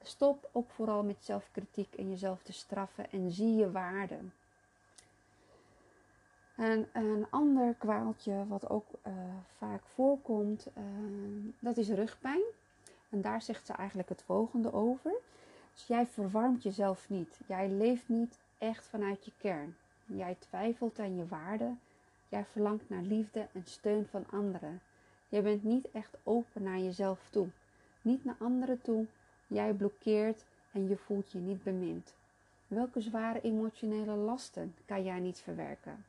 Stop 0.02 0.50
ook 0.52 0.70
vooral 0.70 1.04
met 1.04 1.16
zelfkritiek 1.20 1.96
en 1.96 2.10
jezelf 2.10 2.42
te 2.44 2.54
straffen 2.54 3.12
en 3.12 3.32
zie 3.32 3.56
je 3.56 3.72
waarde. 3.72 4.18
En 6.56 6.90
een 6.94 7.28
ander 7.30 7.74
kwaaltje 7.74 8.48
wat 8.48 8.70
ook 8.70 8.88
uh, 9.08 9.14
vaak 9.58 9.82
voorkomt, 9.86 10.68
uh, 10.78 10.84
dat 11.60 11.78
is 11.78 11.90
rugpijn. 11.90 12.44
En 13.10 13.22
daar 13.22 13.42
zegt 13.42 13.66
ze 13.66 13.74
eigenlijk 13.74 14.10
het 14.10 14.22
volgende 14.22 14.74
over. 14.74 15.12
Dus 15.74 15.88
jij 15.88 16.06
verwarmt 16.06 16.64
jezelf 16.64 17.10
niet. 17.10 17.40
Jij 17.48 17.70
leeft 17.70 18.10
niet 18.10 18.40
echt 18.58 18.88
vanuit 18.88 19.26
je 19.26 19.32
kern. 19.38 19.76
Jij 20.06 20.36
twijfelt 20.40 21.00
aan 21.00 21.16
je 21.16 21.28
waarde. 21.28 21.74
Jij 22.30 22.46
verlangt 22.46 22.90
naar 22.90 23.02
liefde 23.02 23.48
en 23.54 23.64
steun 23.66 24.06
van 24.06 24.26
anderen. 24.30 24.82
Jij 25.30 25.44
bent 25.44 25.64
niet 25.64 25.92
echt 25.92 26.18
open 26.24 26.64
naar 26.64 26.80
jezelf 26.80 27.30
toe. 27.30 27.48
Niet 28.02 28.26
naar 28.26 28.36
anderen 28.40 28.82
toe. 28.82 29.06
Jij 29.48 29.74
blokkeert 29.74 30.46
en 30.72 30.88
je 30.88 30.98
voelt 30.98 31.32
je 31.32 31.40
niet 31.40 31.64
bemind. 31.64 32.14
Welke 32.68 33.02
zware 33.02 33.42
emotionele 33.42 34.16
lasten 34.16 34.76
kan 34.86 35.04
jij 35.04 35.20
niet 35.20 35.40
verwerken? 35.40 36.06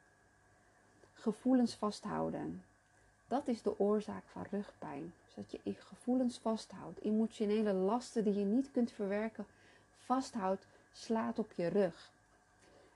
Gevoelens 1.13 1.75
vasthouden. 1.75 2.63
Dat 3.29 3.49
is 3.49 3.63
de 3.63 3.79
oorzaak 3.79 4.25
van 4.27 4.47
rugpijn. 4.51 5.13
Zodat 5.27 5.51
je 5.51 5.75
gevoelens 5.79 6.39
vasthoudt. 6.39 7.01
Emotionele 7.01 7.73
lasten 7.73 8.25
die 8.25 8.35
je 8.35 8.45
niet 8.45 8.71
kunt 8.71 8.93
verwerken, 8.93 9.47
vasthoudt, 9.97 10.67
slaat 10.93 11.39
op 11.39 11.53
je 11.53 11.67
rug. 11.67 12.13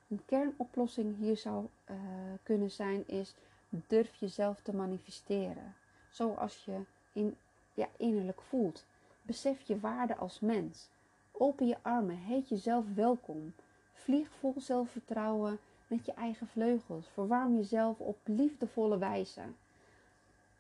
Een 0.09 0.23
kernoplossing 0.25 1.17
hier 1.19 1.37
zou 1.37 1.67
uh, 1.91 1.97
kunnen 2.43 2.71
zijn 2.71 3.09
is 3.09 3.35
durf 3.69 4.15
jezelf 4.15 4.61
te 4.63 4.75
manifesteren. 4.75 5.75
Zoals 6.11 6.65
je 6.65 6.81
in, 7.13 7.37
ja, 7.75 7.89
innerlijk 7.97 8.41
voelt. 8.41 8.85
Besef 9.23 9.61
je 9.61 9.81
waarde 9.81 10.17
als 10.17 10.41
mens. 10.41 10.89
Open 11.33 11.67
je 11.67 11.77
armen, 11.83 12.17
heet 12.17 12.49
jezelf 12.49 12.85
welkom. 12.95 13.55
Vlieg 13.93 14.29
vol 14.39 14.55
zelfvertrouwen 14.57 15.59
met 15.87 16.05
je 16.05 16.13
eigen 16.13 16.47
vleugels. 16.47 17.09
Verwarm 17.09 17.57
jezelf 17.57 17.99
op 17.99 18.19
liefdevolle 18.25 18.99
wijze. 18.99 19.43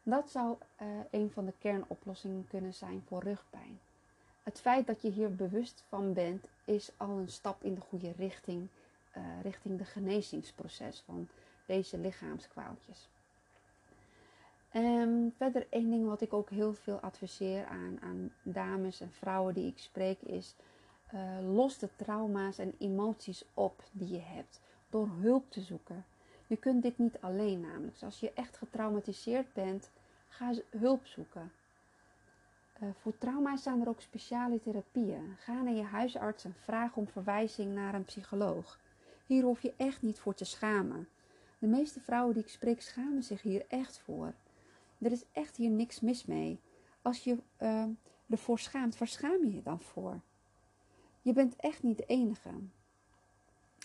Dat 0.02 0.30
zou 0.30 0.56
uh, 0.82 0.88
een 1.10 1.30
van 1.30 1.44
de 1.44 1.52
kernoplossingen 1.58 2.46
kunnen 2.48 2.74
zijn 2.74 3.02
voor 3.06 3.22
rugpijn. 3.22 3.78
Het 4.42 4.60
feit 4.60 4.86
dat 4.86 5.02
je 5.02 5.10
hier 5.10 5.34
bewust 5.34 5.84
van 5.88 6.12
bent, 6.12 6.46
is 6.64 6.90
al 6.96 7.08
een 7.08 7.28
stap 7.28 7.62
in 7.62 7.74
de 7.74 7.80
goede 7.80 8.12
richting, 8.16 8.68
uh, 9.16 9.22
richting 9.42 9.78
de 9.78 9.84
genezingsproces 9.84 11.02
van 11.06 11.28
deze 11.66 11.98
lichaamskwaaltjes. 11.98 13.08
En 14.68 15.34
verder 15.36 15.66
één 15.70 15.90
ding 15.90 16.06
wat 16.06 16.20
ik 16.20 16.32
ook 16.32 16.50
heel 16.50 16.74
veel 16.74 17.00
adviseer 17.00 17.66
aan, 17.66 17.98
aan 18.00 18.32
dames 18.42 19.00
en 19.00 19.12
vrouwen 19.12 19.54
die 19.54 19.66
ik 19.66 19.78
spreek 19.78 20.20
is, 20.20 20.54
uh, 21.14 21.54
los 21.54 21.78
de 21.78 21.88
trauma's 21.96 22.58
en 22.58 22.74
emoties 22.78 23.44
op 23.54 23.82
die 23.92 24.08
je 24.08 24.20
hebt 24.20 24.60
door 24.90 25.08
hulp 25.20 25.50
te 25.50 25.60
zoeken. 25.60 26.04
Je 26.46 26.56
kunt 26.56 26.82
dit 26.82 26.98
niet 26.98 27.20
alleen 27.20 27.60
namelijk. 27.60 27.92
Dus 27.92 28.02
als 28.02 28.20
je 28.20 28.32
echt 28.32 28.56
getraumatiseerd 28.56 29.52
bent, 29.52 29.90
ga 30.28 30.52
hulp 30.70 31.06
zoeken. 31.06 31.52
Uh, 32.82 32.88
voor 33.00 33.18
trauma 33.18 33.56
zijn 33.56 33.80
er 33.80 33.88
ook 33.88 34.00
speciale 34.00 34.60
therapieën. 34.60 35.36
Ga 35.38 35.62
naar 35.62 35.74
je 35.74 35.82
huisarts 35.82 36.44
en 36.44 36.54
vraag 36.54 36.96
om 36.96 37.08
verwijzing 37.08 37.74
naar 37.74 37.94
een 37.94 38.04
psycholoog. 38.04 38.78
Hier 39.26 39.42
hoef 39.42 39.62
je 39.62 39.74
echt 39.76 40.02
niet 40.02 40.18
voor 40.18 40.34
te 40.34 40.44
schamen. 40.44 41.08
De 41.58 41.66
meeste 41.66 42.00
vrouwen 42.00 42.34
die 42.34 42.42
ik 42.42 42.48
spreek 42.48 42.82
schamen 42.82 43.22
zich 43.22 43.42
hier 43.42 43.64
echt 43.68 43.98
voor. 43.98 44.34
Er 44.98 45.12
is 45.12 45.24
echt 45.32 45.56
hier 45.56 45.70
niks 45.70 46.00
mis 46.00 46.24
mee. 46.24 46.58
Als 47.02 47.24
je 47.24 47.36
uh, 47.62 47.84
ervoor 48.28 48.58
schaamt, 48.58 48.98
waar 48.98 49.08
schaam 49.08 49.44
je 49.44 49.54
je 49.54 49.62
dan 49.62 49.80
voor? 49.80 50.20
Je 51.22 51.32
bent 51.32 51.56
echt 51.56 51.82
niet 51.82 51.96
de 51.96 52.06
enige. 52.06 52.50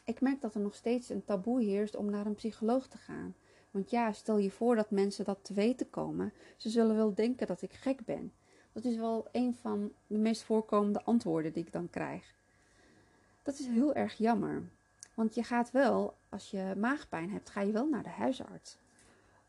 Ik 0.05 0.21
merk 0.21 0.41
dat 0.41 0.55
er 0.55 0.61
nog 0.61 0.75
steeds 0.75 1.09
een 1.09 1.25
taboe 1.25 1.63
heerst 1.63 1.95
om 1.95 2.09
naar 2.09 2.25
een 2.25 2.35
psycholoog 2.35 2.87
te 2.87 2.97
gaan. 2.97 3.35
Want 3.71 3.89
ja, 3.89 4.11
stel 4.11 4.37
je 4.37 4.51
voor 4.51 4.75
dat 4.75 4.91
mensen 4.91 5.25
dat 5.25 5.39
te 5.41 5.53
weten 5.53 5.89
komen. 5.89 6.33
Ze 6.57 6.69
zullen 6.69 6.95
wel 6.95 7.13
denken 7.13 7.47
dat 7.47 7.61
ik 7.61 7.73
gek 7.73 8.05
ben. 8.05 8.33
Dat 8.71 8.85
is 8.85 8.95
wel 8.95 9.27
een 9.31 9.55
van 9.55 9.91
de 10.07 10.17
meest 10.17 10.43
voorkomende 10.43 11.03
antwoorden 11.03 11.53
die 11.53 11.65
ik 11.65 11.71
dan 11.71 11.89
krijg. 11.89 12.33
Dat 13.43 13.59
is 13.59 13.67
heel 13.67 13.93
erg 13.93 14.17
jammer. 14.17 14.63
Want 15.19 15.35
je 15.35 15.43
gaat 15.43 15.71
wel, 15.71 16.17
als 16.29 16.51
je 16.51 16.73
maagpijn 16.77 17.31
hebt, 17.31 17.49
ga 17.49 17.61
je 17.61 17.71
wel 17.71 17.87
naar 17.87 18.03
de 18.03 18.09
huisarts. 18.09 18.77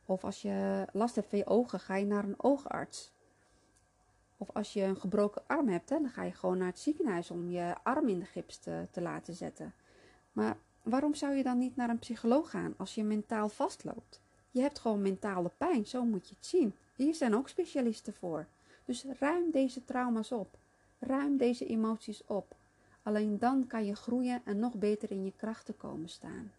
Of 0.04 0.24
als 0.24 0.42
je 0.42 0.86
last 0.92 1.14
hebt 1.14 1.28
van 1.28 1.38
je 1.38 1.46
ogen, 1.46 1.80
ga 1.80 1.96
je 1.96 2.06
naar 2.06 2.24
een 2.24 2.42
oogarts. 2.42 3.12
Of 4.36 4.50
als 4.52 4.72
je 4.72 4.82
een 4.82 4.96
gebroken 4.96 5.42
arm 5.46 5.68
hebt, 5.68 5.88
dan 5.88 6.08
ga 6.08 6.22
je 6.22 6.32
gewoon 6.32 6.58
naar 6.58 6.66
het 6.66 6.78
ziekenhuis 6.78 7.30
om 7.30 7.50
je 7.50 7.74
arm 7.82 8.08
in 8.08 8.18
de 8.18 8.24
gips 8.24 8.58
te, 8.58 8.86
te 8.90 9.00
laten 9.00 9.34
zetten. 9.34 9.74
Maar 10.32 10.56
waarom 10.82 11.14
zou 11.14 11.34
je 11.34 11.42
dan 11.42 11.58
niet 11.58 11.76
naar 11.76 11.90
een 11.90 11.98
psycholoog 11.98 12.50
gaan 12.50 12.74
als 12.76 12.94
je 12.94 13.02
mentaal 13.02 13.48
vastloopt? 13.48 14.20
Je 14.50 14.60
hebt 14.60 14.78
gewoon 14.78 15.02
mentale 15.02 15.50
pijn, 15.56 15.86
zo 15.86 16.04
moet 16.04 16.28
je 16.28 16.34
het 16.34 16.46
zien. 16.46 16.74
Hier 16.96 17.14
zijn 17.14 17.34
ook 17.34 17.48
specialisten 17.48 18.14
voor. 18.14 18.46
Dus 18.84 19.04
ruim 19.18 19.50
deze 19.50 19.84
trauma's 19.84 20.32
op. 20.32 20.58
Ruim 20.98 21.36
deze 21.36 21.66
emoties 21.66 22.22
op. 22.26 22.54
Alleen 23.02 23.38
dan 23.38 23.66
kan 23.66 23.86
je 23.86 23.94
groeien 23.94 24.42
en 24.44 24.58
nog 24.58 24.74
beter 24.74 25.10
in 25.10 25.24
je 25.24 25.32
krachten 25.36 25.76
komen 25.76 26.08
staan. 26.08 26.52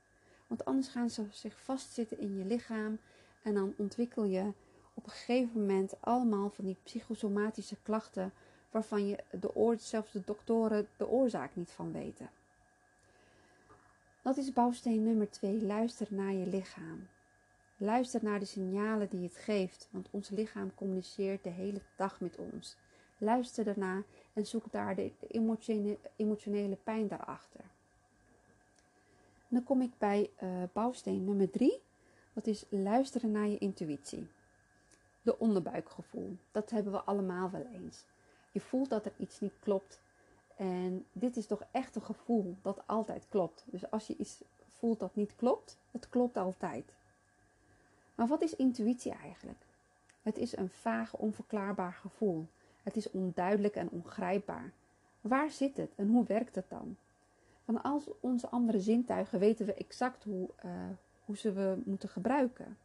Want 0.48 0.66
anders 0.66 0.88
gaan 0.88 1.10
ze 1.10 1.26
zich 1.32 1.62
vastzitten 1.62 2.20
in 2.20 2.38
je 2.38 2.46
lichaam 2.46 3.00
en 3.44 3.54
dan 3.54 3.74
ontwikkel 3.78 4.24
je 4.24 4.54
op 4.94 5.04
een 5.04 5.12
gegeven 5.12 5.60
moment 5.60 5.94
allemaal 6.00 6.50
van 6.50 6.66
die 6.66 6.78
psychosomatische 6.84 7.78
klachten 7.84 8.34
waarvan 8.72 9.08
je 9.08 9.18
de 9.40 9.56
oor, 9.56 9.76
zelfs 9.80 10.12
de 10.12 10.22
doktoren 10.26 10.88
de 10.98 11.08
oorzaak 11.08 11.56
niet 11.56 11.72
van 11.72 11.92
weten. 11.92 12.30
Dat 14.22 14.38
is 14.38 14.54
bouwsteen 14.54 15.04
nummer 15.04 15.30
2. 15.30 15.62
Luister 15.62 16.08
naar 16.10 16.34
je 16.34 16.48
lichaam. 16.48 17.08
Luister 17.78 18.24
naar 18.24 18.40
de 18.40 18.46
signalen 18.46 19.10
die 19.10 19.24
het 19.24 19.36
geeft, 19.36 19.88
want 19.92 20.08
ons 20.12 20.30
lichaam 20.30 20.74
communiceert 20.74 21.44
de 21.44 21.50
hele 21.50 21.82
dag 21.96 22.20
met 22.20 22.38
ons. 22.38 22.78
Luister 23.24 23.64
daarna 23.64 24.04
en 24.34 24.46
zoek 24.46 24.72
daar 24.72 24.96
de 24.96 25.12
emotionele, 26.16 26.78
pijn 26.84 27.08
daarachter. 27.08 27.64
Dan 29.48 29.64
kom 29.64 29.82
ik 29.82 29.92
bij 29.98 30.30
uh, 30.44 30.50
bouwsteen 30.74 31.26
nummer 31.26 31.50
3. 31.50 31.82
Dat 32.34 32.48
is 32.48 32.66
luisteren 32.70 33.32
naar 33.32 33.48
je 33.48 33.58
intuïtie. 33.58 34.28
De 35.22 35.40
onderbuikgevoel. 35.40 36.38
Dat 36.52 36.70
hebben 36.70 36.92
we 36.92 37.02
allemaal 37.02 37.52
wel 37.52 37.66
eens. 37.74 38.04
Je 38.52 38.60
voelt 38.60 38.90
dat 38.90 39.06
er 39.06 39.14
iets 39.18 39.40
niet 39.40 39.60
klopt 39.60 40.00
en 40.62 41.06
dit 41.12 41.38
is 41.38 41.46
toch 41.46 41.64
echt 41.72 41.96
een 41.96 42.02
gevoel 42.02 42.56
dat 42.62 42.82
altijd 42.86 43.26
klopt. 43.30 43.64
Dus 43.66 43.92
als 43.92 44.08
je 44.08 44.16
iets 44.18 44.42
voelt 44.68 45.00
dat 45.00 45.16
niet 45.16 45.36
klopt, 45.36 45.78
het 45.92 46.10
klopt 46.10 46.38
altijd. 46.38 46.96
Maar 48.16 48.28
wat 48.28 48.42
is 48.42 48.56
intuïtie 48.56 49.12
eigenlijk? 49.12 49.60
Het 50.22 50.38
is 50.38 50.58
een 50.58 50.70
vaag, 50.70 51.16
onverklaarbaar 51.18 51.94
gevoel. 51.94 52.48
Het 52.84 52.96
is 52.96 53.12
onduidelijk 53.12 53.76
en 53.76 53.90
ongrijpbaar. 53.90 54.72
Waar 55.22 55.52
zit 55.52 55.78
het 55.78 55.92
en 55.96 56.08
hoe 56.08 56.26
werkt 56.26 56.56
het 56.56 56.70
dan? 56.70 56.98
Van 57.66 57.82
als 57.84 58.10
onze 58.20 58.50
andere 58.50 58.80
zintuigen 58.80 59.40
weten 59.40 59.66
we 59.66 59.74
exact 59.74 60.24
hoe, 60.24 60.50
uh, 60.66 60.72
hoe 61.26 61.38
ze 61.38 61.54
we 61.54 61.78
moeten 61.86 62.10
gebruiken. 62.10 62.78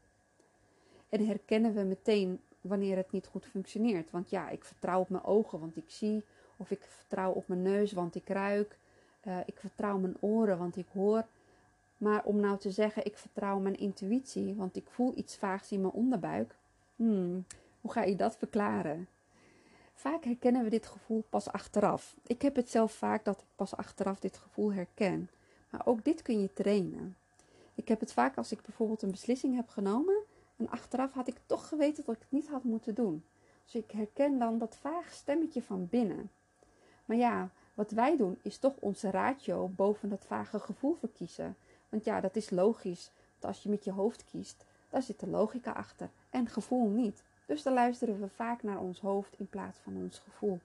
En 1.08 1.26
herkennen 1.26 1.74
we 1.74 1.82
meteen 1.82 2.40
wanneer 2.60 2.96
het 2.96 3.12
niet 3.12 3.26
goed 3.26 3.46
functioneert. 3.46 4.10
Want 4.10 4.30
ja, 4.30 4.48
ik 4.48 4.64
vertrouw 4.64 5.00
op 5.00 5.08
mijn 5.08 5.24
ogen, 5.24 5.60
want 5.60 5.76
ik 5.76 5.90
zie 5.90 6.24
of 6.56 6.70
ik 6.70 6.80
vertrouw 6.88 7.32
op 7.32 7.48
mijn 7.48 7.62
neus, 7.62 7.92
want 7.92 8.14
ik 8.14 8.28
ruik. 8.28 8.78
Uh, 9.26 9.38
ik 9.46 9.58
vertrouw 9.58 9.98
mijn 9.98 10.16
oren, 10.20 10.58
want 10.58 10.76
ik 10.76 10.86
hoor. 10.92 11.24
Maar 11.96 12.24
om 12.24 12.40
nou 12.40 12.58
te 12.58 12.70
zeggen, 12.70 13.04
ik 13.04 13.16
vertrouw 13.16 13.58
mijn 13.58 13.78
intuïtie, 13.78 14.54
want 14.54 14.76
ik 14.76 14.86
voel 14.90 15.12
iets 15.16 15.36
vaags 15.36 15.72
in 15.72 15.80
mijn 15.80 15.92
onderbuik. 15.92 16.54
Hmm, 16.96 17.44
hoe 17.80 17.92
ga 17.92 18.02
je 18.02 18.16
dat 18.16 18.36
verklaren? 18.36 19.08
Vaak 19.98 20.24
herkennen 20.24 20.64
we 20.64 20.70
dit 20.70 20.86
gevoel 20.86 21.24
pas 21.28 21.48
achteraf. 21.52 22.16
Ik 22.26 22.42
heb 22.42 22.56
het 22.56 22.70
zelf 22.70 22.92
vaak 22.92 23.24
dat 23.24 23.40
ik 23.40 23.46
pas 23.54 23.76
achteraf 23.76 24.18
dit 24.18 24.36
gevoel 24.36 24.72
herken. 24.72 25.30
Maar 25.70 25.86
ook 25.86 26.04
dit 26.04 26.22
kun 26.22 26.40
je 26.40 26.52
trainen. 26.52 27.16
Ik 27.74 27.88
heb 27.88 28.00
het 28.00 28.12
vaak 28.12 28.36
als 28.36 28.52
ik 28.52 28.62
bijvoorbeeld 28.62 29.02
een 29.02 29.10
beslissing 29.10 29.54
heb 29.54 29.68
genomen 29.68 30.22
en 30.56 30.70
achteraf 30.70 31.12
had 31.12 31.28
ik 31.28 31.40
toch 31.46 31.68
geweten 31.68 32.04
dat 32.04 32.14
ik 32.14 32.20
het 32.20 32.30
niet 32.30 32.48
had 32.48 32.64
moeten 32.64 32.94
doen. 32.94 33.24
Dus 33.64 33.74
ik 33.74 33.90
herken 33.90 34.38
dan 34.38 34.58
dat 34.58 34.76
vaag 34.76 35.12
stemmetje 35.12 35.62
van 35.62 35.88
binnen. 35.88 36.30
Maar 37.04 37.16
ja, 37.16 37.50
wat 37.74 37.90
wij 37.90 38.16
doen 38.16 38.38
is 38.42 38.58
toch 38.58 38.74
onze 38.78 39.10
ratio 39.10 39.68
boven 39.68 40.08
dat 40.08 40.24
vage 40.26 40.58
gevoel 40.58 40.94
verkiezen. 40.94 41.56
Want 41.88 42.04
ja, 42.04 42.20
dat 42.20 42.36
is 42.36 42.50
logisch. 42.50 43.10
Want 43.32 43.54
als 43.54 43.62
je 43.62 43.68
met 43.68 43.84
je 43.84 43.92
hoofd 43.92 44.24
kiest, 44.24 44.64
daar 44.88 45.02
zit 45.02 45.20
de 45.20 45.28
logica 45.28 45.70
achter 45.72 46.10
en 46.30 46.46
gevoel 46.46 46.88
niet. 46.88 47.22
Dus 47.46 47.62
dan 47.62 47.72
luisteren 47.72 48.20
we 48.20 48.28
vaak 48.28 48.62
naar 48.62 48.80
ons 48.80 49.00
hoofd 49.00 49.38
in 49.38 49.48
plaats 49.48 49.78
van 49.78 49.96
ons 49.96 50.18
gevoel, 50.18 50.60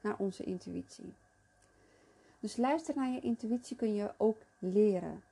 naar 0.00 0.16
onze 0.18 0.44
intuïtie. 0.44 1.12
Dus 2.40 2.56
luisteren 2.56 3.02
naar 3.02 3.12
je 3.12 3.20
intuïtie 3.20 3.76
kun 3.76 3.94
je 3.94 4.10
ook 4.16 4.36
leren. 4.58 5.22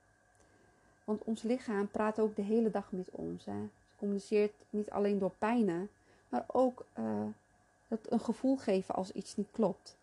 Want 1.03 1.23
ons 1.23 1.41
lichaam 1.41 1.87
praat 1.87 2.19
ook 2.19 2.35
de 2.35 2.41
hele 2.41 2.71
dag 2.71 2.91
met 2.91 3.09
ons. 3.11 3.45
Hè. 3.45 3.51
Het 3.51 3.95
communiceert 3.97 4.53
niet 4.69 4.89
alleen 4.89 5.19
door 5.19 5.31
pijnen, 5.37 5.89
maar 6.29 6.45
ook 6.47 6.85
uh, 6.99 7.25
het 7.87 8.11
een 8.11 8.19
gevoel 8.19 8.57
geven 8.57 8.95
als 8.95 9.11
iets 9.11 9.35
niet 9.35 9.51
klopt. 9.51 9.97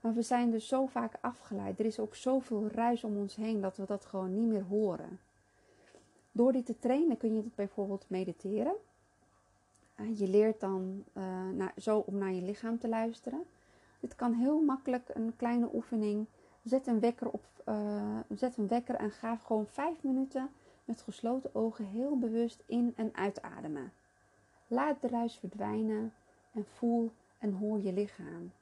Maar 0.00 0.14
we 0.14 0.22
zijn 0.22 0.50
dus 0.50 0.68
zo 0.68 0.86
vaak 0.86 1.12
afgeleid. 1.20 1.78
Er 1.78 1.84
is 1.84 1.98
ook 1.98 2.14
zoveel 2.14 2.68
ruis 2.68 3.04
om 3.04 3.16
ons 3.16 3.36
heen 3.36 3.60
dat 3.60 3.76
we 3.76 3.84
dat 3.86 4.04
gewoon 4.04 4.34
niet 4.34 4.48
meer 4.48 4.64
horen. 4.64 5.20
Door 6.32 6.52
dit 6.52 6.66
te 6.66 6.78
trainen 6.78 7.16
kun 7.16 7.34
je 7.34 7.42
bijvoorbeeld 7.54 8.04
mediteren. 8.06 8.74
Je 10.14 10.28
leert 10.28 10.60
dan 10.60 11.04
uh, 11.14 11.66
zo 11.76 11.98
om 11.98 12.18
naar 12.18 12.32
je 12.32 12.42
lichaam 12.42 12.78
te 12.78 12.88
luisteren. 12.88 13.42
Dit 14.00 14.16
kan 14.16 14.32
heel 14.32 14.60
makkelijk 14.60 15.08
een 15.14 15.36
kleine 15.36 15.74
oefening. 15.74 16.26
Zet 16.62 16.86
een 16.86 17.00
wekker, 17.00 17.30
op, 17.30 17.44
uh, 17.68 18.18
zet 18.34 18.56
een 18.56 18.68
wekker 18.68 18.94
en 18.94 19.10
ga 19.10 19.36
gewoon 19.36 19.66
vijf 19.66 20.02
minuten 20.02 20.50
met 20.84 21.02
gesloten 21.02 21.54
ogen 21.54 21.84
heel 21.84 22.18
bewust 22.18 22.62
in- 22.66 22.92
en 22.96 23.10
uitademen. 23.14 23.92
Laat 24.66 25.02
de 25.02 25.08
ruis 25.08 25.36
verdwijnen 25.36 26.12
en 26.52 26.64
voel 26.64 27.10
en 27.38 27.52
hoor 27.52 27.80
je 27.80 27.92
lichaam. 27.92 28.52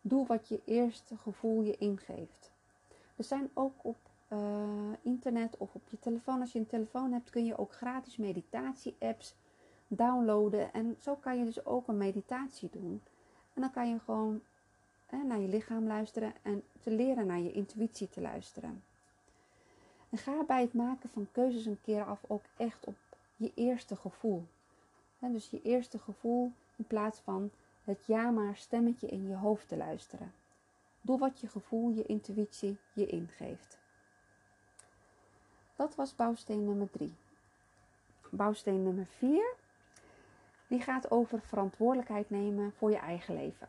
Doe 0.00 0.26
wat 0.26 0.48
je 0.48 0.60
eerste 0.64 1.16
gevoel 1.16 1.62
je 1.62 1.76
ingeeft. 1.76 2.52
Er 3.16 3.24
zijn 3.24 3.50
ook 3.54 3.74
op 3.82 3.96
uh, 4.28 4.38
internet 5.02 5.56
of 5.56 5.74
op 5.74 5.88
je 5.88 5.98
telefoon, 5.98 6.40
als 6.40 6.52
je 6.52 6.58
een 6.58 6.66
telefoon 6.66 7.12
hebt, 7.12 7.30
kun 7.30 7.44
je 7.44 7.58
ook 7.58 7.72
gratis 7.72 8.16
meditatie-apps 8.16 9.34
downloaden. 9.88 10.72
En 10.72 10.96
zo 11.00 11.14
kan 11.14 11.38
je 11.38 11.44
dus 11.44 11.64
ook 11.64 11.88
een 11.88 11.96
meditatie 11.96 12.68
doen. 12.72 13.02
En 13.54 13.60
dan 13.60 13.70
kan 13.70 13.88
je 13.88 13.98
gewoon 13.98 14.40
hè, 15.06 15.22
naar 15.22 15.40
je 15.40 15.48
lichaam 15.48 15.86
luisteren 15.86 16.32
en 16.42 16.62
te 16.80 16.90
leren 16.90 17.26
naar 17.26 17.40
je 17.40 17.52
intuïtie 17.52 18.08
te 18.08 18.20
luisteren. 18.20 18.82
En 20.10 20.18
ga 20.18 20.44
bij 20.46 20.60
het 20.60 20.74
maken 20.74 21.08
van 21.08 21.28
keuzes 21.32 21.66
een 21.66 21.80
keer 21.82 22.04
af 22.04 22.20
ook 22.26 22.44
echt 22.56 22.84
op 22.84 22.96
je 23.36 23.52
eerste 23.54 23.96
gevoel. 23.96 24.46
dus 25.18 25.50
je 25.50 25.62
eerste 25.62 25.98
gevoel 25.98 26.52
in 26.76 26.86
plaats 26.86 27.18
van 27.18 27.50
het 27.84 28.06
ja 28.06 28.30
maar 28.30 28.56
stemmetje 28.56 29.06
in 29.06 29.28
je 29.28 29.34
hoofd 29.34 29.68
te 29.68 29.76
luisteren. 29.76 30.32
Doe 31.00 31.18
wat 31.18 31.40
je 31.40 31.48
gevoel, 31.48 31.90
je 31.90 32.02
intuïtie 32.02 32.78
je 32.92 33.06
ingeeft. 33.06 33.78
Dat 35.76 35.94
was 35.94 36.14
bouwsteen 36.14 36.64
nummer 36.64 36.90
3. 36.90 37.14
Bouwsteen 38.30 38.82
nummer 38.82 39.06
4 39.06 39.54
die 40.74 40.82
gaat 40.82 41.10
over 41.10 41.40
verantwoordelijkheid 41.40 42.30
nemen 42.30 42.72
voor 42.76 42.90
je 42.90 42.96
eigen 42.96 43.34
leven. 43.34 43.68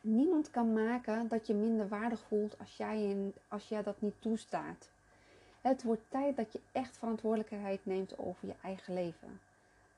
Niemand 0.00 0.50
kan 0.50 0.72
maken 0.72 1.28
dat 1.28 1.46
je 1.46 1.54
minder 1.54 1.88
waardig 1.88 2.20
voelt 2.28 2.58
als 2.58 2.76
jij, 2.76 3.32
als 3.48 3.68
jij 3.68 3.82
dat 3.82 4.00
niet 4.00 4.14
toestaat. 4.18 4.88
Het 5.60 5.82
wordt 5.82 6.02
tijd 6.08 6.36
dat 6.36 6.52
je 6.52 6.60
echt 6.72 6.98
verantwoordelijkheid 6.98 7.86
neemt 7.86 8.18
over 8.18 8.48
je 8.48 8.54
eigen 8.62 8.94
leven. 8.94 9.40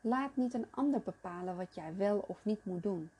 Laat 0.00 0.36
niet 0.36 0.54
een 0.54 0.66
ander 0.70 1.00
bepalen 1.00 1.56
wat 1.56 1.74
jij 1.74 1.96
wel 1.96 2.24
of 2.26 2.38
niet 2.44 2.64
moet 2.64 2.82
doen. 2.82 3.10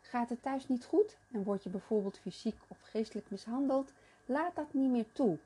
Gaat 0.00 0.28
het 0.28 0.42
thuis 0.42 0.68
niet 0.68 0.84
goed 0.84 1.16
en 1.32 1.42
word 1.42 1.62
je 1.62 1.70
bijvoorbeeld 1.70 2.18
fysiek 2.18 2.56
of 2.68 2.78
geestelijk 2.82 3.30
mishandeld, 3.30 3.92
laat 4.26 4.56
dat 4.56 4.72
niet 4.72 4.90
meer 4.90 5.12
toe. 5.12 5.38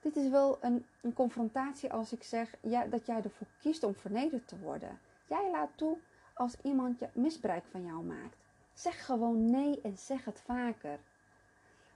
Dit 0.00 0.16
is 0.16 0.28
wel 0.28 0.58
een, 0.60 0.86
een 1.00 1.12
confrontatie 1.12 1.92
als 1.92 2.12
ik 2.12 2.22
zeg 2.22 2.54
ja, 2.60 2.86
dat 2.86 3.06
jij 3.06 3.16
ervoor 3.16 3.46
kiest 3.60 3.82
om 3.82 3.94
vernederd 3.94 4.48
te 4.48 4.58
worden. 4.58 4.98
Jij 5.28 5.50
laat 5.50 5.70
toe 5.74 5.98
als 6.34 6.56
iemand 6.62 7.14
misbruik 7.14 7.64
van 7.70 7.84
jou 7.84 8.04
maakt. 8.04 8.36
Zeg 8.72 9.06
gewoon 9.06 9.50
nee 9.50 9.80
en 9.80 9.98
zeg 9.98 10.24
het 10.24 10.40
vaker. 10.40 10.98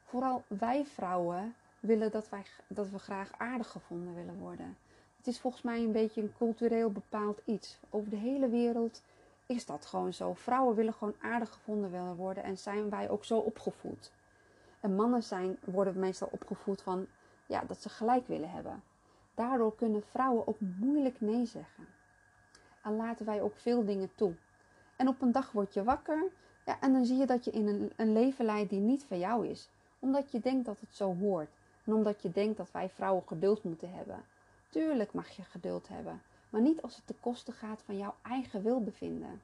Vooral 0.04 0.42
wij 0.46 0.84
vrouwen 0.84 1.54
willen 1.80 2.10
dat, 2.10 2.28
wij, 2.28 2.44
dat 2.66 2.90
we 2.90 2.98
graag 2.98 3.32
aardig 3.38 3.70
gevonden 3.70 4.14
willen 4.14 4.38
worden. 4.38 4.76
Het 5.16 5.26
is 5.26 5.40
volgens 5.40 5.62
mij 5.62 5.82
een 5.82 5.92
beetje 5.92 6.22
een 6.22 6.34
cultureel 6.36 6.90
bepaald 6.90 7.40
iets. 7.44 7.78
Over 7.90 8.10
de 8.10 8.16
hele 8.16 8.48
wereld 8.48 9.02
is 9.46 9.66
dat 9.66 9.86
gewoon 9.86 10.12
zo. 10.12 10.34
Vrouwen 10.34 10.74
willen 10.74 10.92
gewoon 10.94 11.16
aardig 11.20 11.52
gevonden 11.52 11.90
willen 11.90 12.16
worden 12.16 12.44
en 12.44 12.58
zijn 12.58 12.90
wij 12.90 13.10
ook 13.10 13.24
zo 13.24 13.38
opgevoed. 13.38 14.12
En 14.80 14.94
mannen 14.94 15.22
zijn, 15.22 15.58
worden 15.64 15.98
meestal 15.98 16.28
opgevoed 16.30 16.82
van 16.82 17.06
ja, 17.46 17.64
dat 17.64 17.82
ze 17.82 17.88
gelijk 17.88 18.26
willen 18.26 18.50
hebben. 18.50 18.82
Daardoor 19.34 19.74
kunnen 19.74 20.02
vrouwen 20.02 20.46
ook 20.46 20.60
moeilijk 20.60 21.20
nee 21.20 21.46
zeggen 21.46 21.86
en 21.86 22.01
laten 22.90 23.26
wij 23.26 23.42
ook 23.42 23.56
veel 23.56 23.84
dingen 23.84 24.10
toe. 24.14 24.34
En 24.96 25.08
op 25.08 25.22
een 25.22 25.32
dag 25.32 25.52
word 25.52 25.74
je 25.74 25.84
wakker 25.84 26.30
ja, 26.66 26.80
en 26.80 26.92
dan 26.92 27.04
zie 27.04 27.16
je 27.16 27.26
dat 27.26 27.44
je 27.44 27.50
in 27.50 27.66
een, 27.66 27.92
een 27.96 28.12
leven 28.12 28.44
leidt 28.44 28.70
die 28.70 28.80
niet 28.80 29.04
van 29.04 29.18
jou 29.18 29.48
is. 29.48 29.68
Omdat 29.98 30.30
je 30.30 30.40
denkt 30.40 30.66
dat 30.66 30.80
het 30.80 30.94
zo 30.94 31.16
hoort. 31.16 31.50
En 31.84 31.92
omdat 31.92 32.22
je 32.22 32.30
denkt 32.30 32.56
dat 32.56 32.70
wij 32.70 32.88
vrouwen 32.88 33.22
geduld 33.26 33.64
moeten 33.64 33.92
hebben. 33.92 34.24
Tuurlijk 34.68 35.12
mag 35.12 35.28
je 35.28 35.42
geduld 35.42 35.88
hebben, 35.88 36.22
maar 36.50 36.60
niet 36.60 36.82
als 36.82 36.96
het 36.96 37.06
te 37.06 37.14
kosten 37.20 37.52
gaat 37.52 37.82
van 37.82 37.98
jouw 37.98 38.14
eigen 38.22 38.62
welbevinden. 38.62 39.42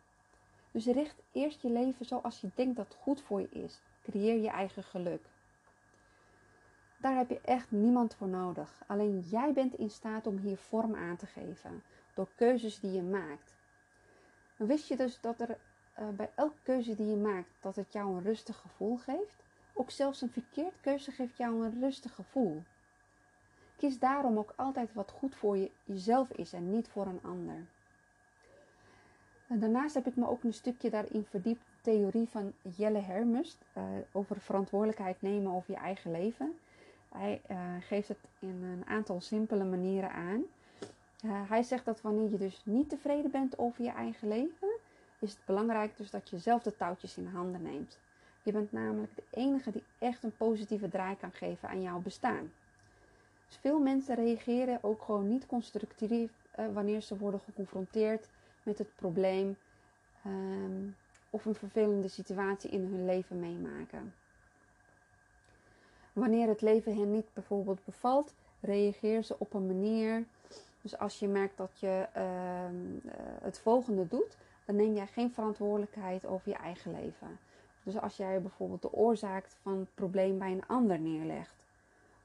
Dus 0.71 0.87
richt 0.87 1.23
eerst 1.33 1.63
je 1.63 1.71
leven 1.71 2.07
zoals 2.07 2.41
je 2.41 2.51
denkt 2.55 2.77
dat 2.77 2.97
goed 3.01 3.21
voor 3.21 3.41
je 3.41 3.49
is. 3.49 3.81
Creëer 4.03 4.41
je 4.41 4.49
eigen 4.49 4.83
geluk. 4.83 5.27
Daar 6.97 7.17
heb 7.17 7.29
je 7.29 7.41
echt 7.41 7.71
niemand 7.71 8.15
voor 8.15 8.29
nodig. 8.29 8.83
Alleen 8.87 9.21
jij 9.21 9.53
bent 9.53 9.75
in 9.75 9.91
staat 9.91 10.27
om 10.27 10.37
hier 10.37 10.57
vorm 10.57 10.95
aan 10.95 11.17
te 11.17 11.27
geven 11.27 11.83
door 12.19 12.29
keuzes 12.35 12.81
die 12.81 12.93
je 12.93 13.03
maakt. 13.03 13.55
wist 14.57 14.89
je 14.89 14.97
dus 14.97 15.21
dat 15.21 15.41
er 15.41 15.49
uh, 15.99 16.09
bij 16.09 16.31
elke 16.35 16.59
keuze 16.63 16.95
die 16.95 17.07
je 17.07 17.17
maakt, 17.17 17.51
dat 17.61 17.77
het 17.77 17.93
jou 17.93 18.17
een 18.17 18.23
rustig 18.23 18.57
gevoel 18.57 18.97
geeft? 18.97 19.45
Ook 19.73 19.91
zelfs 19.91 20.21
een 20.21 20.31
verkeerd 20.31 20.75
keuze 20.81 21.11
geeft 21.11 21.37
jou 21.37 21.65
een 21.65 21.81
rustig 21.81 22.15
gevoel. 22.15 22.63
Kies 23.77 23.99
daarom 23.99 24.39
ook 24.39 24.53
altijd 24.57 24.93
wat 24.93 25.11
goed 25.11 25.35
voor 25.35 25.57
je, 25.57 25.71
jezelf 25.85 26.31
is 26.31 26.53
en 26.53 26.71
niet 26.71 26.89
voor 26.89 27.07
een 27.07 27.23
ander. 27.23 27.67
Daarnaast 29.47 29.95
heb 29.95 30.07
ik 30.07 30.17
me 30.17 30.29
ook 30.29 30.43
een 30.43 30.55
stukje 30.55 30.91
daarin 30.91 31.25
verdiept, 31.25 31.65
theorie 31.81 32.29
van 32.29 32.53
Jelle 32.77 33.01
Hermes, 33.01 33.59
uh, 33.77 33.85
over 34.13 34.41
verantwoordelijkheid 34.41 35.23
nemen 35.23 35.53
over 35.53 35.71
je 35.71 35.79
eigen 35.79 36.11
leven. 36.11 36.59
Hij 37.09 37.41
uh, 37.51 37.75
geeft 37.81 38.09
het 38.09 38.19
in 38.39 38.63
een 38.63 38.87
aantal 38.87 39.21
simpele 39.21 39.65
manieren 39.65 40.13
aan. 40.13 40.45
Uh, 41.25 41.51
hij 41.51 41.63
zegt 41.63 41.85
dat 41.85 42.01
wanneer 42.01 42.31
je 42.31 42.39
dus 42.39 42.63
niet 42.65 42.89
tevreden 42.89 43.31
bent 43.31 43.59
over 43.59 43.85
je 43.85 43.91
eigen 43.91 44.29
leven, 44.29 44.69
is 45.19 45.31
het 45.31 45.45
belangrijk 45.45 45.97
dus 45.97 46.11
dat 46.11 46.29
je 46.29 46.39
zelf 46.39 46.63
de 46.63 46.77
touwtjes 46.77 47.17
in 47.17 47.27
handen 47.27 47.63
neemt. 47.63 47.99
Je 48.43 48.53
bent 48.53 48.73
namelijk 48.73 49.17
de 49.17 49.23
enige 49.31 49.71
die 49.71 49.83
echt 49.99 50.23
een 50.25 50.37
positieve 50.37 50.89
draai 50.89 51.17
kan 51.17 51.33
geven 51.33 51.69
aan 51.69 51.83
jouw 51.83 51.99
bestaan. 51.99 52.53
Dus 53.47 53.57
veel 53.57 53.79
mensen 53.79 54.15
reageren 54.15 54.79
ook 54.83 55.03
gewoon 55.03 55.29
niet 55.29 55.47
constructief 55.47 56.31
uh, 56.59 56.67
wanneer 56.73 57.01
ze 57.01 57.17
worden 57.19 57.41
geconfronteerd 57.41 58.29
met 58.63 58.79
het 58.79 58.97
probleem 58.97 59.57
um, 60.27 60.97
of 61.31 61.45
een 61.45 61.55
vervelende 61.55 62.09
situatie 62.09 62.71
in 62.71 62.81
hun 62.81 63.05
leven 63.05 63.41
meemaken. 63.41 64.15
Wanneer 66.13 66.49
het 66.49 66.61
leven 66.61 66.97
hen 66.97 67.11
niet 67.11 67.33
bijvoorbeeld 67.33 67.85
bevalt, 67.85 68.35
reageren 68.61 69.25
ze 69.25 69.39
op 69.39 69.55
een 69.55 69.67
manier 69.67 70.27
dus 70.83 70.99
als 70.99 71.19
je 71.19 71.29
merkt 71.29 71.57
dat 71.57 71.79
je 71.79 72.07
uh, 72.17 73.13
het 73.43 73.59
volgende 73.59 74.09
doet, 74.09 74.37
dan 74.65 74.77
neem 74.77 74.95
jij 74.95 75.07
geen 75.07 75.33
verantwoordelijkheid 75.33 76.27
over 76.27 76.49
je 76.51 76.57
eigen 76.57 76.93
leven. 77.01 77.39
Dus 77.83 78.01
als 78.01 78.17
jij 78.17 78.43
bijvoorbeeld 78.43 78.83
de 78.83 78.93
oorzaak 78.93 79.47
van 79.63 79.79
het 79.79 79.95
probleem 79.95 80.39
bij 80.39 80.53
een 80.53 80.67
ander 80.67 80.99
neerlegt, 80.99 81.55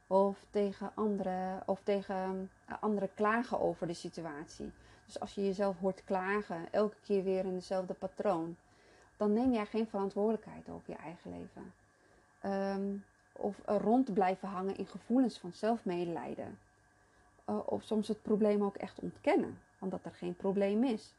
of 0.07 0.45
tegen 0.49 0.91
anderen, 0.93 1.63
of 1.65 1.81
tegen 1.83 2.49
uh, 2.69 2.75
anderen 2.79 3.13
klagen 3.13 3.59
over 3.59 3.87
de 3.87 3.93
situatie. 3.93 4.71
Dus 5.05 5.19
als 5.19 5.35
je 5.35 5.45
jezelf 5.45 5.79
hoort 5.79 6.03
klagen, 6.03 6.67
elke 6.71 6.97
keer 7.03 7.23
weer 7.23 7.45
in 7.45 7.53
dezelfde 7.53 7.93
patroon, 7.93 8.55
dan 9.17 9.33
neem 9.33 9.51
jij 9.51 9.65
geen 9.65 9.87
verantwoordelijkheid 9.87 10.69
over 10.69 10.89
je 10.91 10.97
eigen 10.97 11.31
leven. 11.31 11.73
Um, 12.51 13.05
of 13.31 13.57
rond 13.65 14.13
blijven 14.13 14.47
hangen 14.47 14.77
in 14.77 14.87
gevoelens 14.87 15.37
van 15.37 15.53
zelfmedelijden 15.53 16.57
uh, 17.49 17.60
of 17.65 17.84
soms 17.84 18.08
het 18.08 18.21
probleem 18.21 18.63
ook 18.63 18.75
echt 18.75 18.99
ontkennen, 18.99 19.60
omdat 19.79 20.06
er 20.06 20.12
geen 20.12 20.36
probleem 20.36 20.84
is. 20.84 21.15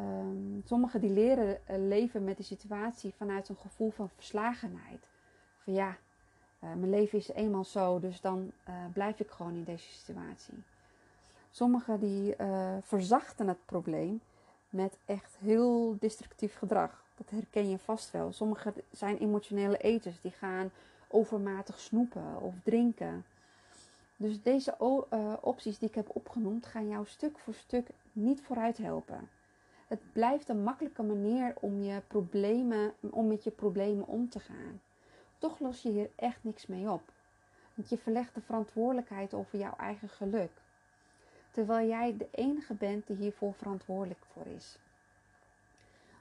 Um, 0.00 0.62
sommigen 0.64 1.00
die 1.00 1.10
leren 1.10 1.48
uh, 1.48 1.76
leven 1.76 2.24
met 2.24 2.36
de 2.36 2.42
situatie 2.42 3.14
vanuit 3.16 3.48
een 3.48 3.56
gevoel 3.56 3.90
van 3.90 4.08
verslagenheid. 4.08 5.08
Van 5.58 5.72
ja, 5.72 5.88
uh, 5.88 5.98
mijn 6.60 6.90
leven 6.90 7.18
is 7.18 7.28
eenmaal 7.28 7.64
zo, 7.64 8.00
dus 8.00 8.20
dan 8.20 8.52
blijf 8.92 9.20
ik 9.20 9.30
gewoon 9.30 9.54
in 9.54 9.64
deze 9.64 9.92
situatie. 9.92 10.62
Sommigen 11.50 12.00
die 12.00 12.34
verzachten 12.80 13.48
het 13.48 13.64
probleem 13.64 14.20
met 14.70 14.98
echt 15.04 15.36
heel 15.40 15.96
destructief 16.00 16.56
gedrag. 16.56 17.04
Dat 17.14 17.30
herken 17.30 17.70
je 17.70 17.78
vast 17.78 18.10
wel. 18.10 18.32
Sommigen 18.32 18.74
zijn 18.90 19.18
emotionele 19.18 19.78
eters, 19.78 20.20
die 20.20 20.30
gaan 20.30 20.70
overmatig 21.08 21.78
snoepen 21.78 22.40
of 22.40 22.54
drinken. 22.62 23.24
Dus 24.16 24.42
deze 24.42 24.76
uh, 24.80 25.32
opties 25.40 25.78
die 25.78 25.88
ik 25.88 25.94
heb 25.94 26.16
opgenoemd 26.16 26.66
gaan 26.66 26.88
jou 26.88 27.06
stuk 27.06 27.38
voor 27.38 27.54
stuk 27.54 27.88
niet 28.12 28.42
vooruit 28.42 28.78
helpen. 28.78 29.28
Het 29.86 30.12
blijft 30.12 30.48
een 30.48 30.62
makkelijke 30.62 31.02
manier 31.02 31.54
om, 31.60 31.82
je 31.82 32.00
problemen, 32.06 32.94
om 33.00 33.26
met 33.26 33.44
je 33.44 33.50
problemen 33.50 34.06
om 34.06 34.28
te 34.28 34.40
gaan. 34.40 34.80
Toch 35.38 35.58
los 35.58 35.82
je 35.82 35.90
hier 35.90 36.10
echt 36.16 36.44
niks 36.44 36.66
mee 36.66 36.90
op. 36.90 37.12
Want 37.74 37.88
je 37.88 37.98
verlegt 37.98 38.34
de 38.34 38.40
verantwoordelijkheid 38.40 39.34
over 39.34 39.58
jouw 39.58 39.76
eigen 39.76 40.08
geluk. 40.08 40.50
Terwijl 41.50 41.88
jij 41.88 42.16
de 42.16 42.28
enige 42.30 42.74
bent 42.74 43.06
die 43.06 43.16
hiervoor 43.16 43.54
verantwoordelijk 43.54 44.24
voor 44.32 44.46
is. 44.46 44.78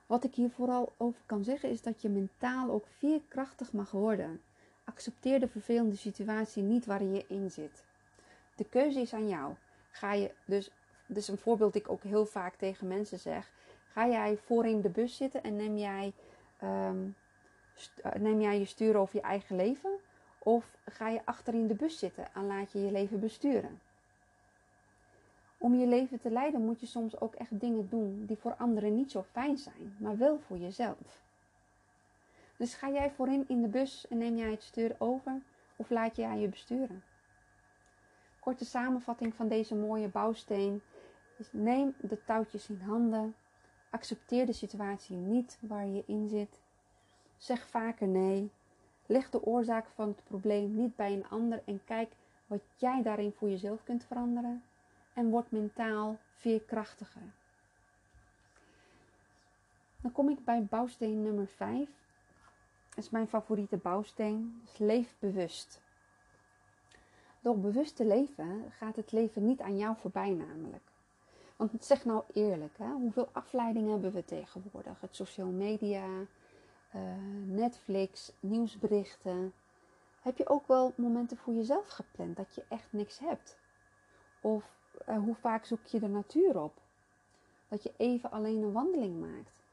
Wat 0.05 0.23
ik 0.23 0.35
hier 0.35 0.49
vooral 0.49 0.93
over 0.97 1.21
kan 1.25 1.43
zeggen 1.43 1.69
is 1.69 1.81
dat 1.81 2.01
je 2.01 2.09
mentaal 2.09 2.69
ook 2.69 2.87
veerkrachtig 2.87 3.73
mag 3.73 3.91
worden. 3.91 4.41
Accepteer 4.85 5.39
de 5.39 5.47
vervelende 5.47 5.95
situatie 5.95 6.63
niet 6.63 6.85
waarin 6.85 7.13
je 7.13 7.25
in 7.27 7.51
zit. 7.51 7.83
De 8.55 8.63
keuze 8.63 8.99
is 8.99 9.13
aan 9.13 9.27
jou. 9.27 9.53
Ga 9.89 10.13
je 10.13 10.31
dus, 10.45 10.71
dus 11.05 11.27
een 11.27 11.37
voorbeeld 11.37 11.73
die 11.73 11.81
ik 11.81 11.89
ook 11.89 12.03
heel 12.03 12.25
vaak 12.25 12.55
tegen 12.55 12.87
mensen 12.87 13.19
zeg. 13.19 13.51
Ga 13.91 14.07
jij 14.07 14.37
voorin 14.37 14.81
de 14.81 14.89
bus 14.89 15.17
zitten 15.17 15.43
en 15.43 15.55
neem 15.55 15.77
jij, 15.77 16.13
um, 16.63 17.15
neem 18.19 18.41
jij 18.41 18.59
je 18.59 18.65
stuur 18.65 18.97
over 18.97 19.15
je 19.15 19.21
eigen 19.21 19.55
leven? 19.55 19.99
Of 20.39 20.77
ga 20.85 21.09
je 21.09 21.25
achterin 21.25 21.67
de 21.67 21.75
bus 21.75 21.99
zitten 21.99 22.33
en 22.33 22.47
laat 22.47 22.71
je 22.71 22.85
je 22.85 22.91
leven 22.91 23.19
besturen? 23.19 23.79
Om 25.57 25.75
je 25.75 25.87
leven 25.87 26.19
te 26.19 26.31
leiden 26.31 26.61
moet 26.61 26.79
je 26.79 26.85
soms 26.85 27.19
ook 27.19 27.35
echt 27.35 27.59
dingen 27.59 27.89
doen 27.89 28.25
die 28.25 28.37
voor 28.37 28.55
anderen 28.55 28.95
niet 28.95 29.11
zo 29.11 29.25
fijn 29.31 29.57
zijn, 29.57 29.95
maar 29.97 30.17
wel 30.17 30.39
voor 30.39 30.57
jezelf. 30.57 31.24
Dus 32.57 32.73
ga 32.73 32.89
jij 32.89 33.11
voorin 33.11 33.45
in 33.47 33.61
de 33.61 33.67
bus 33.67 34.07
en 34.07 34.17
neem 34.17 34.35
jij 34.35 34.51
het 34.51 34.63
stuur 34.63 34.95
over 34.97 35.41
of 35.75 35.89
laat 35.89 36.15
jij 36.15 36.39
je 36.39 36.47
besturen? 36.47 37.03
Korte 38.39 38.65
samenvatting 38.65 39.35
van 39.35 39.47
deze 39.47 39.75
mooie 39.75 40.07
bouwsteen 40.07 40.81
is 41.37 41.47
neem 41.51 41.95
de 42.01 42.23
touwtjes 42.23 42.69
in 42.69 42.81
handen, 42.81 43.35
accepteer 43.89 44.45
de 44.45 44.53
situatie 44.53 45.15
niet 45.15 45.57
waar 45.61 45.87
je 45.87 46.03
in 46.07 46.27
zit, 46.27 46.61
zeg 47.37 47.67
vaker 47.67 48.07
nee, 48.07 48.51
leg 49.05 49.29
de 49.29 49.43
oorzaak 49.43 49.87
van 49.87 50.07
het 50.07 50.23
probleem 50.23 50.75
niet 50.75 50.95
bij 50.95 51.13
een 51.13 51.27
ander 51.29 51.61
en 51.65 51.81
kijk 51.85 52.11
wat 52.47 52.61
jij 52.77 53.01
daarin 53.01 53.31
voor 53.31 53.49
jezelf 53.49 53.83
kunt 53.83 54.05
veranderen 54.05 54.63
en 55.13 55.29
word 55.29 55.51
mentaal 55.51 56.17
veerkrachtiger. 56.35 57.33
Dan 60.01 60.11
kom 60.11 60.29
ik 60.29 60.45
bij 60.45 60.63
bouwsteen 60.63 61.23
nummer 61.23 61.47
5. 61.47 61.89
Is 62.95 63.09
mijn 63.09 63.27
favoriete 63.27 63.77
bouwsteen. 63.77 64.61
Dus 64.61 64.77
leef 64.77 65.15
bewust. 65.19 65.81
Door 67.41 67.59
bewust 67.59 67.95
te 67.95 68.05
leven 68.05 68.71
gaat 68.71 68.95
het 68.95 69.11
leven 69.11 69.45
niet 69.45 69.61
aan 69.61 69.77
jou 69.77 69.97
voorbij 69.97 70.33
namelijk. 70.33 70.91
Want 71.55 71.85
zeg 71.85 72.05
nou 72.05 72.23
eerlijk, 72.33 72.77
hè, 72.77 72.91
hoeveel 72.91 73.29
afleidingen 73.31 73.91
hebben 73.91 74.11
we 74.11 74.25
tegenwoordig? 74.25 75.01
Het 75.01 75.15
social 75.15 75.47
media, 75.47 76.07
uh, 76.95 77.01
Netflix, 77.45 78.31
nieuwsberichten. 78.39 79.53
Heb 80.21 80.37
je 80.37 80.49
ook 80.49 80.67
wel 80.67 80.93
momenten 80.95 81.37
voor 81.37 81.53
jezelf 81.53 81.87
gepland 81.87 82.37
dat 82.37 82.55
je 82.55 82.63
echt 82.69 82.87
niks 82.93 83.19
hebt? 83.19 83.57
Of 84.41 84.63
uh, 85.09 85.17
hoe 85.17 85.35
vaak 85.35 85.65
zoek 85.65 85.85
je 85.85 85.99
de 85.99 86.07
natuur 86.07 86.61
op? 86.61 86.81
Dat 87.67 87.83
je 87.83 87.93
even 87.97 88.31
alleen 88.31 88.63
een 88.63 88.71
wandeling 88.71 89.19
maakt. 89.19 89.63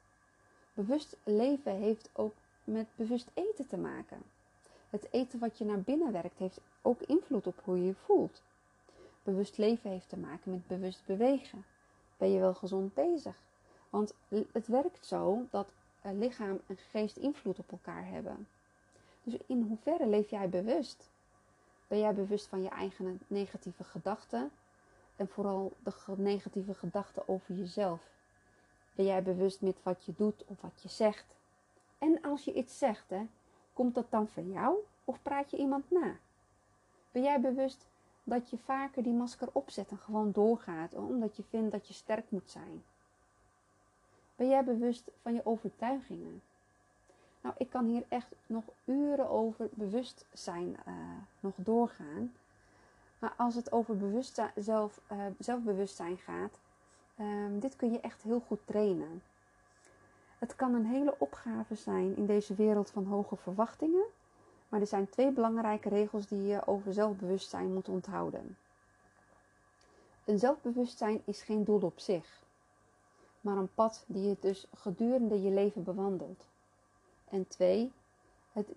Bewust 0.75 1.17
leven 1.25 1.77
heeft 1.77 2.11
ook 2.13 2.35
met 2.65 2.87
bewust 2.97 3.31
eten 3.35 3.67
te 3.67 3.77
maken. 3.77 4.23
Het 4.91 5.07
eten 5.11 5.39
wat 5.39 5.59
je 5.59 5.65
naar 5.65 5.81
binnen 5.81 6.13
werkt 6.13 6.39
heeft 6.39 6.61
ook 6.83 7.01
invloed 7.03 7.47
op 7.47 7.61
hoe 7.65 7.77
je 7.79 7.87
je 7.87 7.95
voelt. 7.95 8.43
Bewust 9.23 9.59
leven 9.59 9.91
heeft 9.91 10.09
te 10.09 10.17
maken 10.17 10.51
met 10.51 10.67
bewust 10.67 11.07
bewegen. 11.07 11.65
Ben 12.17 12.31
je 12.33 12.41
wel 12.41 12.55
gezond 12.55 12.95
bezig? 12.95 13.37
Want 13.91 14.15
het 14.53 14.67
werkt 14.67 15.07
zo 15.07 15.47
dat 15.51 15.73
lichaam 16.01 16.61
en 16.67 16.77
geest 16.77 17.17
invloed 17.17 17.59
op 17.59 17.73
elkaar 17.73 18.07
hebben. 18.07 18.49
Dus 19.23 19.37
in 19.47 19.63
hoeverre 19.63 20.07
leef 20.07 20.31
jij 20.31 20.49
bewust? 20.49 21.11
Ben 21.89 21.99
jij 21.99 22.15
bewust 22.15 22.47
van 22.47 22.63
je 22.63 22.69
eigen 22.69 23.21
negatieve 23.27 23.85
gedachten 23.85 24.51
en 25.17 25.29
vooral 25.29 25.73
de 25.83 25.93
negatieve 26.17 26.75
gedachten 26.75 27.29
over 27.29 27.55
jezelf? 27.55 28.01
Ben 28.95 29.05
jij 29.05 29.23
bewust 29.23 29.61
met 29.61 29.77
wat 29.83 30.05
je 30.05 30.13
doet 30.17 30.45
of 30.47 30.61
wat 30.61 30.83
je 30.83 30.89
zegt? 30.89 31.35
En 32.03 32.23
als 32.23 32.45
je 32.45 32.53
iets 32.53 32.79
zegt, 32.79 33.11
hè, 33.11 33.27
komt 33.73 33.95
dat 33.95 34.11
dan 34.11 34.29
van 34.29 34.51
jou 34.51 34.77
of 35.05 35.23
praat 35.23 35.51
je 35.51 35.57
iemand 35.57 35.91
na? 35.91 36.17
Ben 37.13 37.23
jij 37.23 37.41
bewust 37.41 37.87
dat 38.25 38.51
je 38.51 38.59
vaker 38.59 39.03
die 39.03 39.13
masker 39.13 39.49
opzet 39.53 39.91
en 39.91 39.99
gewoon 39.99 40.33
doorgaat 40.33 40.95
omdat 40.95 41.37
je 41.37 41.43
vindt 41.43 41.73
dat 41.73 41.89
je 41.89 41.95
sterk 41.95 42.31
moet 42.31 42.51
zijn? 42.51 42.83
Ben 44.37 44.49
jij 44.49 44.65
bewust 44.65 45.11
van 45.23 45.35
je 45.35 45.47
overtuigingen? 45.47 46.43
Nou, 47.41 47.55
ik 47.59 47.71
kan 47.71 47.85
hier 47.85 48.05
echt 48.09 48.35
nog 48.47 48.65
uren 48.85 49.29
over 49.29 49.69
bewustzijn 49.71 50.77
uh, 50.89 50.95
nog 51.41 51.55
doorgaan. 51.57 52.33
Maar 53.19 53.35
als 53.37 53.55
het 53.55 53.73
over 53.73 54.25
zelf, 54.55 55.01
uh, 55.13 55.19
zelfbewustzijn 55.39 56.19
gaat, 56.19 56.59
um, 57.21 57.61
dit 57.61 57.77
kun 57.77 57.93
je 57.93 58.01
echt 58.01 58.23
heel 58.23 58.41
goed 58.41 58.61
trainen. 58.65 59.23
Het 60.43 60.57
kan 60.57 60.75
een 60.75 60.87
hele 60.87 61.15
opgave 61.19 61.75
zijn 61.75 62.17
in 62.17 62.27
deze 62.27 62.55
wereld 62.55 62.91
van 62.91 63.05
hoge 63.05 63.37
verwachtingen. 63.37 64.05
Maar 64.69 64.81
er 64.81 64.87
zijn 64.87 65.09
twee 65.09 65.31
belangrijke 65.31 65.89
regels 65.89 66.27
die 66.27 66.43
je 66.43 66.67
over 66.67 66.93
zelfbewustzijn 66.93 67.75
moet 67.75 67.89
onthouden. 67.89 68.57
Een 70.25 70.39
zelfbewustzijn 70.39 71.23
is 71.25 71.43
geen 71.43 71.65
doel 71.65 71.81
op 71.81 72.01
zich, 72.01 72.43
maar 73.41 73.57
een 73.57 73.75
pad 73.75 74.05
die 74.07 74.29
je 74.29 74.37
dus 74.41 74.67
gedurende 74.75 75.43
je 75.43 75.51
leven 75.51 75.83
bewandelt. 75.83 76.45
En 77.29 77.49
twee, 77.49 77.93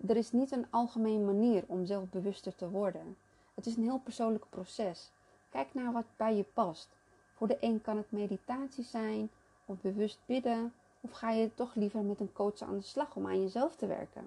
er 0.06 0.16
is 0.16 0.32
niet 0.32 0.50
een 0.50 0.66
algemene 0.70 1.24
manier 1.24 1.64
om 1.66 1.86
zelfbewuster 1.86 2.54
te 2.54 2.68
worden. 2.68 3.16
Het 3.54 3.66
is 3.66 3.76
een 3.76 3.82
heel 3.82 4.00
persoonlijk 4.04 4.44
proces. 4.48 5.10
Kijk 5.48 5.74
naar 5.74 5.92
wat 5.92 6.06
bij 6.16 6.36
je 6.36 6.44
past. 6.44 6.88
Voor 7.34 7.48
de 7.48 7.56
een 7.60 7.80
kan 7.80 7.96
het 7.96 8.12
meditatie 8.12 8.84
zijn, 8.84 9.30
of 9.64 9.80
bewust 9.80 10.18
bidden, 10.26 10.72
of 11.06 11.12
ga 11.12 11.30
je 11.30 11.54
toch 11.54 11.74
liever 11.74 12.00
met 12.00 12.20
een 12.20 12.32
coach 12.32 12.60
aan 12.60 12.76
de 12.76 12.82
slag 12.82 13.16
om 13.16 13.26
aan 13.26 13.42
jezelf 13.42 13.76
te 13.76 13.86
werken. 13.86 14.26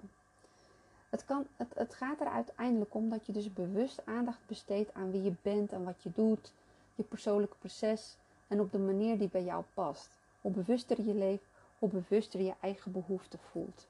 Het, 1.10 1.24
kan, 1.24 1.46
het, 1.56 1.74
het 1.74 1.94
gaat 1.94 2.20
er 2.20 2.26
uiteindelijk 2.26 2.94
om 2.94 3.10
dat 3.10 3.26
je 3.26 3.32
dus 3.32 3.52
bewust 3.52 4.06
aandacht 4.06 4.46
besteedt 4.46 4.94
aan 4.94 5.10
wie 5.10 5.22
je 5.22 5.32
bent 5.42 5.72
en 5.72 5.84
wat 5.84 6.02
je 6.02 6.10
doet, 6.14 6.52
je 6.94 7.02
persoonlijke 7.02 7.56
proces 7.58 8.16
en 8.48 8.60
op 8.60 8.72
de 8.72 8.78
manier 8.78 9.18
die 9.18 9.28
bij 9.28 9.44
jou 9.44 9.64
past. 9.74 10.08
Hoe 10.40 10.52
bewuster 10.52 11.02
je 11.02 11.14
leeft, 11.14 11.44
hoe 11.78 11.88
bewuster 11.88 12.40
je 12.40 12.54
eigen 12.60 12.92
behoeften 12.92 13.38
voelt. 13.50 13.86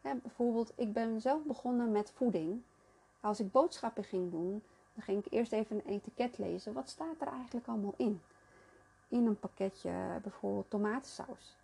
bijvoorbeeld, 0.00 0.72
ik 0.74 0.92
ben 0.92 1.20
zelf 1.20 1.42
begonnen 1.42 1.92
met 1.92 2.10
voeding. 2.14 2.62
Als 3.20 3.40
ik 3.40 3.52
boodschappen 3.52 4.04
ging 4.04 4.30
doen, 4.30 4.62
dan 4.94 5.02
ging 5.02 5.24
ik 5.24 5.32
eerst 5.32 5.52
even 5.52 5.76
een 5.76 5.92
etiket 5.92 6.38
lezen. 6.38 6.72
Wat 6.72 6.88
staat 6.88 7.20
er 7.20 7.26
eigenlijk 7.26 7.66
allemaal 7.66 7.94
in? 7.96 8.20
In 9.14 9.26
een 9.26 9.38
pakketje 9.38 9.92
bijvoorbeeld 10.22 10.70
tomatensaus. 10.70 11.56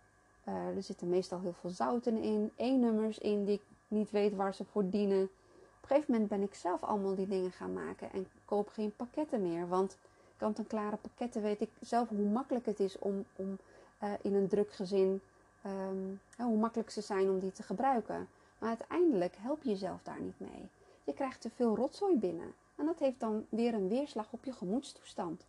Uh, 0.47 0.75
er 0.75 0.83
zitten 0.83 1.09
meestal 1.09 1.39
heel 1.39 1.53
veel 1.53 1.69
zouten 1.69 2.17
in, 2.17 2.51
E-nummers 2.55 3.17
in 3.17 3.45
die 3.45 3.55
ik 3.55 3.61
niet 3.87 4.11
weet 4.11 4.35
waar 4.35 4.53
ze 4.53 4.65
voor 4.65 4.89
dienen. 4.89 5.23
Op 5.23 5.81
een 5.81 5.87
gegeven 5.87 6.11
moment 6.11 6.29
ben 6.29 6.41
ik 6.41 6.53
zelf 6.53 6.83
allemaal 6.83 7.15
die 7.15 7.27
dingen 7.27 7.51
gaan 7.51 7.73
maken 7.73 8.11
en 8.11 8.27
koop 8.45 8.69
geen 8.69 8.95
pakketten 8.95 9.41
meer. 9.41 9.67
Want 9.67 9.97
kant-en-klare 10.37 10.95
pakketten 10.95 11.41
weet 11.41 11.61
ik 11.61 11.69
zelf 11.79 12.09
hoe 12.09 12.29
makkelijk 12.29 12.65
het 12.65 12.79
is 12.79 12.99
om, 12.99 13.25
om 13.35 13.57
uh, 14.03 14.13
in 14.21 14.33
een 14.33 14.47
druk 14.47 14.71
gezin, 14.71 15.21
um, 15.65 16.19
hoe 16.37 16.57
makkelijk 16.57 16.89
ze 16.89 17.01
zijn 17.01 17.29
om 17.29 17.39
die 17.39 17.51
te 17.51 17.63
gebruiken. 17.63 18.27
Maar 18.57 18.69
uiteindelijk 18.69 19.35
help 19.37 19.63
je 19.63 19.69
jezelf 19.69 20.03
daar 20.03 20.21
niet 20.21 20.39
mee. 20.39 20.67
Je 21.03 21.13
krijgt 21.13 21.41
te 21.41 21.49
veel 21.49 21.75
rotzooi 21.75 22.17
binnen. 22.17 22.53
En 22.75 22.85
dat 22.85 22.99
heeft 22.99 23.19
dan 23.19 23.45
weer 23.49 23.73
een 23.73 23.87
weerslag 23.87 24.27
op 24.29 24.45
je 24.45 24.51
gemoedstoestand. 24.51 25.45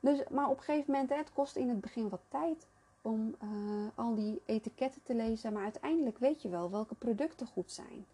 Dus, 0.00 0.28
maar 0.30 0.48
op 0.48 0.56
een 0.56 0.64
gegeven 0.64 0.92
moment, 0.92 1.10
het 1.10 1.32
kost 1.32 1.56
in 1.56 1.68
het 1.68 1.80
begin 1.80 2.08
wat 2.08 2.20
tijd 2.28 2.66
om 3.02 3.34
uh, 3.42 3.86
al 3.94 4.14
die 4.14 4.40
etiketten 4.44 5.02
te 5.02 5.14
lezen. 5.14 5.52
Maar 5.52 5.62
uiteindelijk 5.62 6.18
weet 6.18 6.42
je 6.42 6.48
wel 6.48 6.70
welke 6.70 6.94
producten 6.94 7.46
goed 7.46 7.72
zijn. 7.72 8.06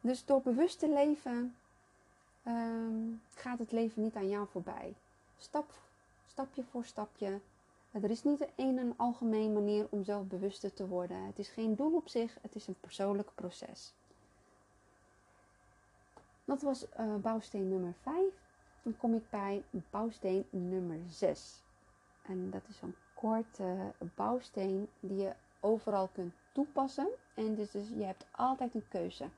Dus 0.00 0.24
door 0.24 0.42
bewust 0.42 0.78
te 0.78 0.88
leven 0.88 1.54
um, 2.46 3.22
gaat 3.34 3.58
het 3.58 3.72
leven 3.72 4.02
niet 4.02 4.16
aan 4.16 4.28
jou 4.28 4.46
voorbij. 4.50 4.94
Stap, 5.38 5.72
stapje 6.26 6.62
voor 6.70 6.84
stapje. 6.84 7.40
Er 7.90 8.10
is 8.10 8.24
niet 8.24 8.46
een 8.56 8.78
en 8.78 8.94
algemeen 8.96 9.52
manier 9.52 9.86
om 9.90 10.04
zelfbewuster 10.04 10.74
te 10.74 10.86
worden. 10.86 11.26
Het 11.26 11.38
is 11.38 11.48
geen 11.48 11.74
doel 11.74 11.94
op 11.94 12.08
zich, 12.08 12.38
het 12.40 12.54
is 12.54 12.66
een 12.66 12.80
persoonlijk 12.80 13.30
proces. 13.34 13.92
Dat 16.44 16.62
was 16.62 16.86
uh, 17.00 17.14
bouwsteen 17.14 17.68
nummer 17.68 17.94
5. 18.02 18.47
Dan 18.88 18.96
kom 18.96 19.14
ik 19.14 19.30
bij 19.30 19.62
bouwsteen 19.90 20.46
nummer 20.50 20.98
6. 21.08 21.62
En 22.22 22.50
dat 22.50 22.62
is 22.68 22.80
een 22.82 22.94
korte 23.14 23.92
bouwsteen 24.14 24.88
die 25.00 25.16
je 25.16 25.32
overal 25.60 26.08
kunt 26.12 26.34
toepassen. 26.52 27.08
En 27.34 27.54
dus, 27.54 27.70
dus 27.70 27.88
je 27.88 28.04
hebt 28.04 28.26
altijd 28.30 28.74
een 28.74 28.88
keuze. 28.88 29.28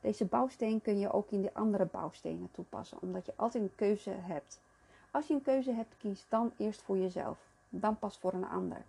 Deze 0.00 0.24
bouwsteen 0.24 0.82
kun 0.82 0.98
je 0.98 1.12
ook 1.12 1.30
in 1.30 1.42
de 1.42 1.54
andere 1.54 1.84
bouwstenen 1.84 2.50
toepassen, 2.50 3.00
omdat 3.00 3.26
je 3.26 3.32
altijd 3.36 3.62
een 3.62 3.74
keuze 3.74 4.10
hebt. 4.10 4.60
Als 5.10 5.26
je 5.26 5.34
een 5.34 5.42
keuze 5.42 5.72
hebt, 5.72 5.96
kies 5.96 6.26
dan 6.28 6.52
eerst 6.56 6.82
voor 6.82 6.98
jezelf, 6.98 7.38
dan 7.68 7.98
pas 7.98 8.18
voor 8.18 8.32
een 8.32 8.48
ander. 8.48 8.84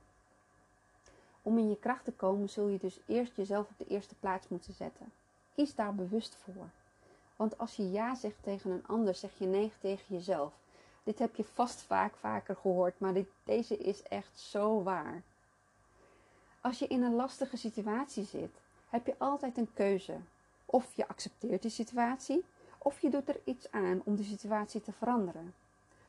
Om 1.41 1.57
in 1.57 1.69
je 1.69 1.79
kracht 1.79 2.03
te 2.03 2.13
komen, 2.13 2.49
zul 2.49 2.67
je 2.67 2.79
dus 2.79 2.99
eerst 3.05 3.35
jezelf 3.35 3.69
op 3.69 3.77
de 3.77 3.87
eerste 3.87 4.15
plaats 4.15 4.47
moeten 4.47 4.73
zetten. 4.73 5.11
Kies 5.55 5.75
daar 5.75 5.95
bewust 5.95 6.35
voor. 6.35 6.69
Want 7.41 7.57
als 7.57 7.75
je 7.75 7.91
ja 7.91 8.15
zegt 8.15 8.43
tegen 8.43 8.71
een 8.71 8.87
ander, 8.87 9.15
zeg 9.15 9.31
je 9.37 9.45
nee 9.45 9.71
tegen 9.79 10.15
jezelf. 10.15 10.53
Dit 11.03 11.19
heb 11.19 11.35
je 11.35 11.43
vast 11.43 11.81
vaak 11.81 12.15
vaker 12.15 12.55
gehoord, 12.55 12.99
maar 12.99 13.13
dit, 13.13 13.27
deze 13.43 13.77
is 13.77 14.03
echt 14.03 14.39
zo 14.39 14.83
waar. 14.83 15.21
Als 16.61 16.79
je 16.79 16.87
in 16.87 17.03
een 17.03 17.15
lastige 17.15 17.57
situatie 17.57 18.25
zit, 18.25 18.51
heb 18.89 19.05
je 19.05 19.15
altijd 19.17 19.57
een 19.57 19.73
keuze. 19.73 20.17
Of 20.65 20.93
je 20.93 21.07
accepteert 21.07 21.61
die 21.61 21.71
situatie, 21.71 22.45
of 22.77 22.99
je 22.99 23.09
doet 23.09 23.29
er 23.29 23.39
iets 23.43 23.71
aan 23.71 24.01
om 24.03 24.15
de 24.15 24.23
situatie 24.23 24.81
te 24.81 24.91
veranderen. 24.91 25.53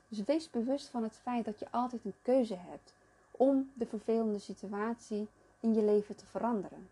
Dus 0.08 0.24
wees 0.24 0.50
bewust 0.50 0.88
van 0.88 1.02
het 1.02 1.16
feit 1.22 1.44
dat 1.44 1.58
je 1.58 1.70
altijd 1.70 2.04
een 2.04 2.14
keuze 2.22 2.56
hebt 2.56 2.94
om 3.30 3.70
de 3.74 3.86
vervelende 3.86 4.38
situatie 4.38 5.28
in 5.60 5.74
je 5.74 5.82
leven 5.82 6.16
te 6.16 6.26
veranderen. 6.26 6.88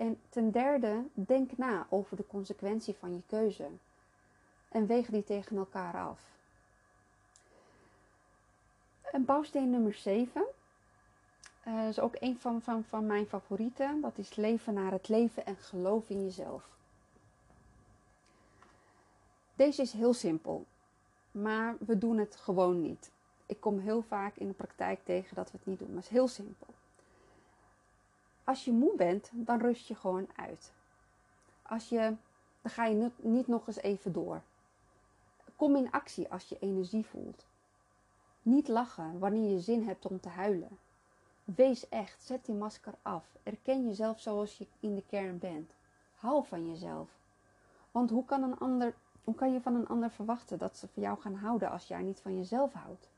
En 0.00 0.20
ten 0.28 0.50
derde, 0.50 1.02
denk 1.12 1.56
na 1.56 1.86
over 1.88 2.16
de 2.16 2.26
consequentie 2.26 2.94
van 2.94 3.14
je 3.14 3.22
keuze 3.26 3.68
en 4.68 4.86
weeg 4.86 5.06
die 5.06 5.24
tegen 5.24 5.56
elkaar 5.56 5.94
af. 5.94 6.20
En 9.02 9.24
bouwsteen 9.24 9.70
nummer 9.70 9.94
7 9.94 10.44
uh, 11.66 11.88
is 11.88 12.00
ook 12.00 12.16
een 12.18 12.38
van, 12.38 12.62
van, 12.62 12.84
van 12.84 13.06
mijn 13.06 13.26
favorieten. 13.26 14.00
Dat 14.00 14.18
is 14.18 14.36
leven 14.36 14.74
naar 14.74 14.92
het 14.92 15.08
leven 15.08 15.46
en 15.46 15.56
geloof 15.56 16.10
in 16.10 16.24
jezelf. 16.24 16.68
Deze 19.54 19.82
is 19.82 19.92
heel 19.92 20.14
simpel, 20.14 20.66
maar 21.30 21.76
we 21.78 21.98
doen 21.98 22.18
het 22.18 22.36
gewoon 22.36 22.82
niet. 22.82 23.10
Ik 23.46 23.60
kom 23.60 23.78
heel 23.78 24.02
vaak 24.02 24.36
in 24.36 24.48
de 24.48 24.54
praktijk 24.54 25.04
tegen 25.04 25.34
dat 25.34 25.50
we 25.50 25.56
het 25.56 25.66
niet 25.66 25.78
doen, 25.78 25.88
maar 25.88 25.96
het 25.96 26.04
is 26.04 26.10
heel 26.10 26.28
simpel. 26.28 26.66
Als 28.50 28.64
je 28.64 28.72
moe 28.72 28.96
bent, 28.96 29.30
dan 29.32 29.60
rust 29.60 29.86
je 29.86 29.94
gewoon 29.94 30.28
uit. 30.36 30.72
Als 31.62 31.88
je, 31.88 32.16
dan 32.62 32.70
ga 32.70 32.86
je 32.86 33.10
niet 33.16 33.46
nog 33.46 33.66
eens 33.66 33.80
even 33.80 34.12
door. 34.12 34.42
Kom 35.56 35.76
in 35.76 35.90
actie 35.90 36.28
als 36.28 36.48
je 36.48 36.58
energie 36.60 37.06
voelt. 37.06 37.44
Niet 38.42 38.68
lachen 38.68 39.18
wanneer 39.18 39.50
je 39.50 39.60
zin 39.60 39.86
hebt 39.86 40.06
om 40.06 40.20
te 40.20 40.28
huilen. 40.28 40.78
Wees 41.44 41.88
echt, 41.88 42.22
zet 42.22 42.44
die 42.44 42.54
masker 42.54 42.94
af. 43.02 43.24
Erken 43.42 43.86
jezelf 43.86 44.20
zoals 44.20 44.58
je 44.58 44.66
in 44.80 44.94
de 44.94 45.04
kern 45.06 45.38
bent. 45.38 45.74
Hou 46.14 46.46
van 46.46 46.68
jezelf. 46.68 47.08
Want 47.90 48.10
hoe 48.10 48.24
kan, 48.24 48.42
een 48.42 48.58
ander, 48.58 48.94
hoe 49.24 49.34
kan 49.34 49.52
je 49.52 49.60
van 49.60 49.74
een 49.74 49.88
ander 49.88 50.10
verwachten 50.10 50.58
dat 50.58 50.76
ze 50.76 50.88
van 50.88 51.02
jou 51.02 51.20
gaan 51.20 51.34
houden 51.34 51.70
als 51.70 51.88
jij 51.88 52.02
niet 52.02 52.20
van 52.20 52.36
jezelf 52.36 52.72
houdt? 52.72 53.08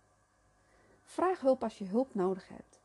Vraag 1.05 1.41
hulp 1.41 1.63
als 1.63 1.79
je 1.79 1.85
hulp 1.85 2.15
nodig 2.15 2.49
hebt. 2.49 2.81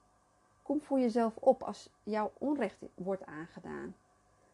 Kom 0.67 0.82
voor 0.82 0.99
jezelf 0.99 1.36
op 1.39 1.63
als 1.63 1.89
jouw 2.03 2.32
onrecht 2.38 2.77
wordt 2.93 3.25
aangedaan. 3.25 3.95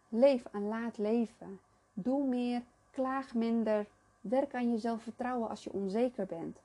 Leef 0.10 0.45
en 0.52 0.67
laat 0.67 0.97
leven. 0.97 1.60
Doe 1.93 2.28
meer, 2.28 2.62
klaag 2.91 3.34
minder. 3.34 3.86
Werk 4.21 4.54
aan 4.54 4.71
je 4.71 4.78
zelfvertrouwen 4.78 5.49
als 5.49 5.63
je 5.63 5.73
onzeker 5.73 6.26
bent. 6.26 6.58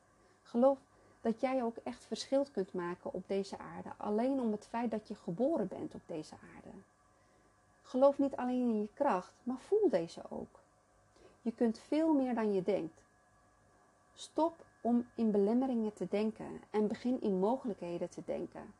Geloof 0.43 0.79
dat 1.21 1.41
jij 1.41 1.63
ook 1.63 1.77
echt 1.77 2.05
verschil 2.05 2.47
kunt 2.53 2.73
maken 2.73 3.13
op 3.13 3.23
deze 3.27 3.59
aarde, 3.59 3.89
alleen 3.97 4.41
om 4.41 4.53
het 4.53 4.67
feit 4.67 4.91
dat 4.91 5.09
je 5.09 5.15
geboren 5.15 5.69
bent 5.69 5.95
op 5.95 6.03
deze 6.07 6.35
aarde. 6.35 6.77
Geloof 7.83 8.19
niet 8.19 8.37
alleen 8.37 8.69
in 8.69 8.81
je 8.81 8.89
kracht, 8.95 9.33
maar 9.43 9.59
voel 9.59 9.89
deze 9.91 10.23
ook. 10.29 10.61
Je 11.43 11.53
kunt 11.53 11.79
veel 11.79 12.13
meer 12.13 12.35
dan 12.35 12.53
je 12.53 12.63
denkt. 12.63 13.03
Stop 14.15 14.65
om 14.81 15.07
in 15.15 15.31
belemmeringen 15.31 15.93
te 15.93 16.07
denken 16.11 16.61
en 16.71 16.89
begin 16.89 17.21
in 17.21 17.39
mogelijkheden 17.39 18.09
te 18.11 18.23
denken. 18.25 18.75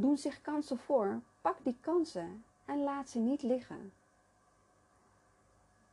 Doen 0.00 0.18
zich 0.18 0.40
kansen 0.40 0.78
voor, 0.78 1.20
pak 1.40 1.56
die 1.62 1.76
kansen 1.80 2.44
en 2.64 2.82
laat 2.82 3.10
ze 3.10 3.18
niet 3.18 3.42
liggen. 3.42 3.92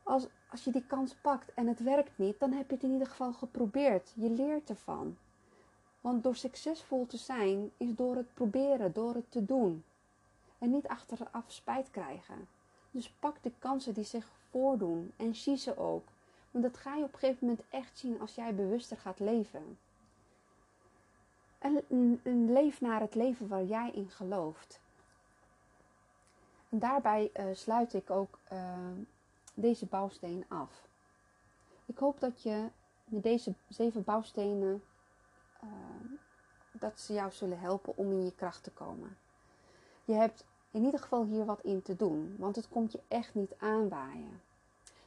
Als, 0.02 0.26
als 0.50 0.64
je 0.64 0.70
die 0.70 0.86
kans 0.86 1.14
pakt 1.14 1.54
en 1.54 1.66
het 1.66 1.82
werkt 1.82 2.18
niet, 2.18 2.38
dan 2.38 2.52
heb 2.52 2.68
je 2.68 2.74
het 2.74 2.84
in 2.84 2.92
ieder 2.92 3.06
geval 3.06 3.32
geprobeerd. 3.32 4.12
Je 4.14 4.30
leert 4.30 4.70
ervan. 4.70 5.16
Want 6.00 6.22
door 6.22 6.36
succesvol 6.36 7.06
te 7.06 7.16
zijn 7.16 7.70
is 7.76 7.94
door 7.94 8.16
het 8.16 8.34
proberen, 8.34 8.92
door 8.92 9.14
het 9.14 9.30
te 9.30 9.44
doen. 9.44 9.84
En 10.58 10.70
niet 10.70 10.88
achteraf 10.88 11.44
spijt 11.46 11.90
krijgen. 11.90 12.48
Dus 12.90 13.10
pak 13.10 13.42
de 13.42 13.52
kansen 13.58 13.94
die 13.94 14.04
zich 14.04 14.30
voordoen 14.50 15.12
en 15.16 15.34
zie 15.34 15.56
ze 15.56 15.78
ook. 15.78 16.08
Want 16.50 16.64
dat 16.64 16.76
ga 16.76 16.94
je 16.94 17.04
op 17.04 17.12
een 17.12 17.18
gegeven 17.18 17.46
moment 17.46 17.64
echt 17.70 17.98
zien 17.98 18.20
als 18.20 18.34
jij 18.34 18.54
bewuster 18.54 18.96
gaat 18.96 19.18
leven. 19.18 19.78
En 21.58 21.84
een, 22.22 22.52
leef 22.52 22.80
naar 22.80 23.00
het 23.00 23.14
leven 23.14 23.48
waar 23.48 23.64
jij 23.64 23.90
in 23.90 24.10
gelooft. 24.10 24.80
En 26.68 26.78
daarbij 26.78 27.30
uh, 27.36 27.44
sluit 27.52 27.94
ik 27.94 28.10
ook 28.10 28.38
uh, 28.52 28.78
deze 29.54 29.86
bouwsteen 29.86 30.44
af. 30.48 30.88
Ik 31.86 31.98
hoop 31.98 32.20
dat 32.20 32.42
je 32.42 32.68
met 33.04 33.22
deze 33.22 33.54
zeven 33.68 34.04
bouwstenen 34.04 34.82
uh, 35.64 35.70
dat 36.72 37.00
ze 37.00 37.12
jou 37.12 37.30
zullen 37.30 37.60
helpen 37.60 37.96
om 37.96 38.12
in 38.12 38.24
je 38.24 38.34
kracht 38.34 38.62
te 38.62 38.70
komen. 38.70 39.16
Je 40.04 40.14
hebt 40.14 40.44
in 40.70 40.84
ieder 40.84 41.00
geval 41.00 41.24
hier 41.24 41.44
wat 41.44 41.60
in 41.62 41.82
te 41.82 41.96
doen, 41.96 42.36
want 42.38 42.56
het 42.56 42.68
komt 42.68 42.92
je 42.92 43.00
echt 43.08 43.34
niet 43.34 43.54
aanwaaien. 43.58 44.40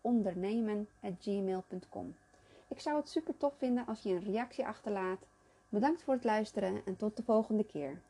ondernemen.gmail.com. 0.00 2.16
Ik 2.68 2.80
zou 2.80 2.96
het 2.96 3.08
super 3.08 3.36
tof 3.36 3.54
vinden 3.56 3.86
als 3.86 4.02
je 4.02 4.10
een 4.10 4.24
reactie 4.24 4.66
achterlaat. 4.66 5.26
Bedankt 5.68 6.02
voor 6.02 6.14
het 6.14 6.24
luisteren 6.24 6.84
en 6.84 6.96
tot 6.96 7.16
de 7.16 7.22
volgende 7.22 7.64
keer. 7.64 8.02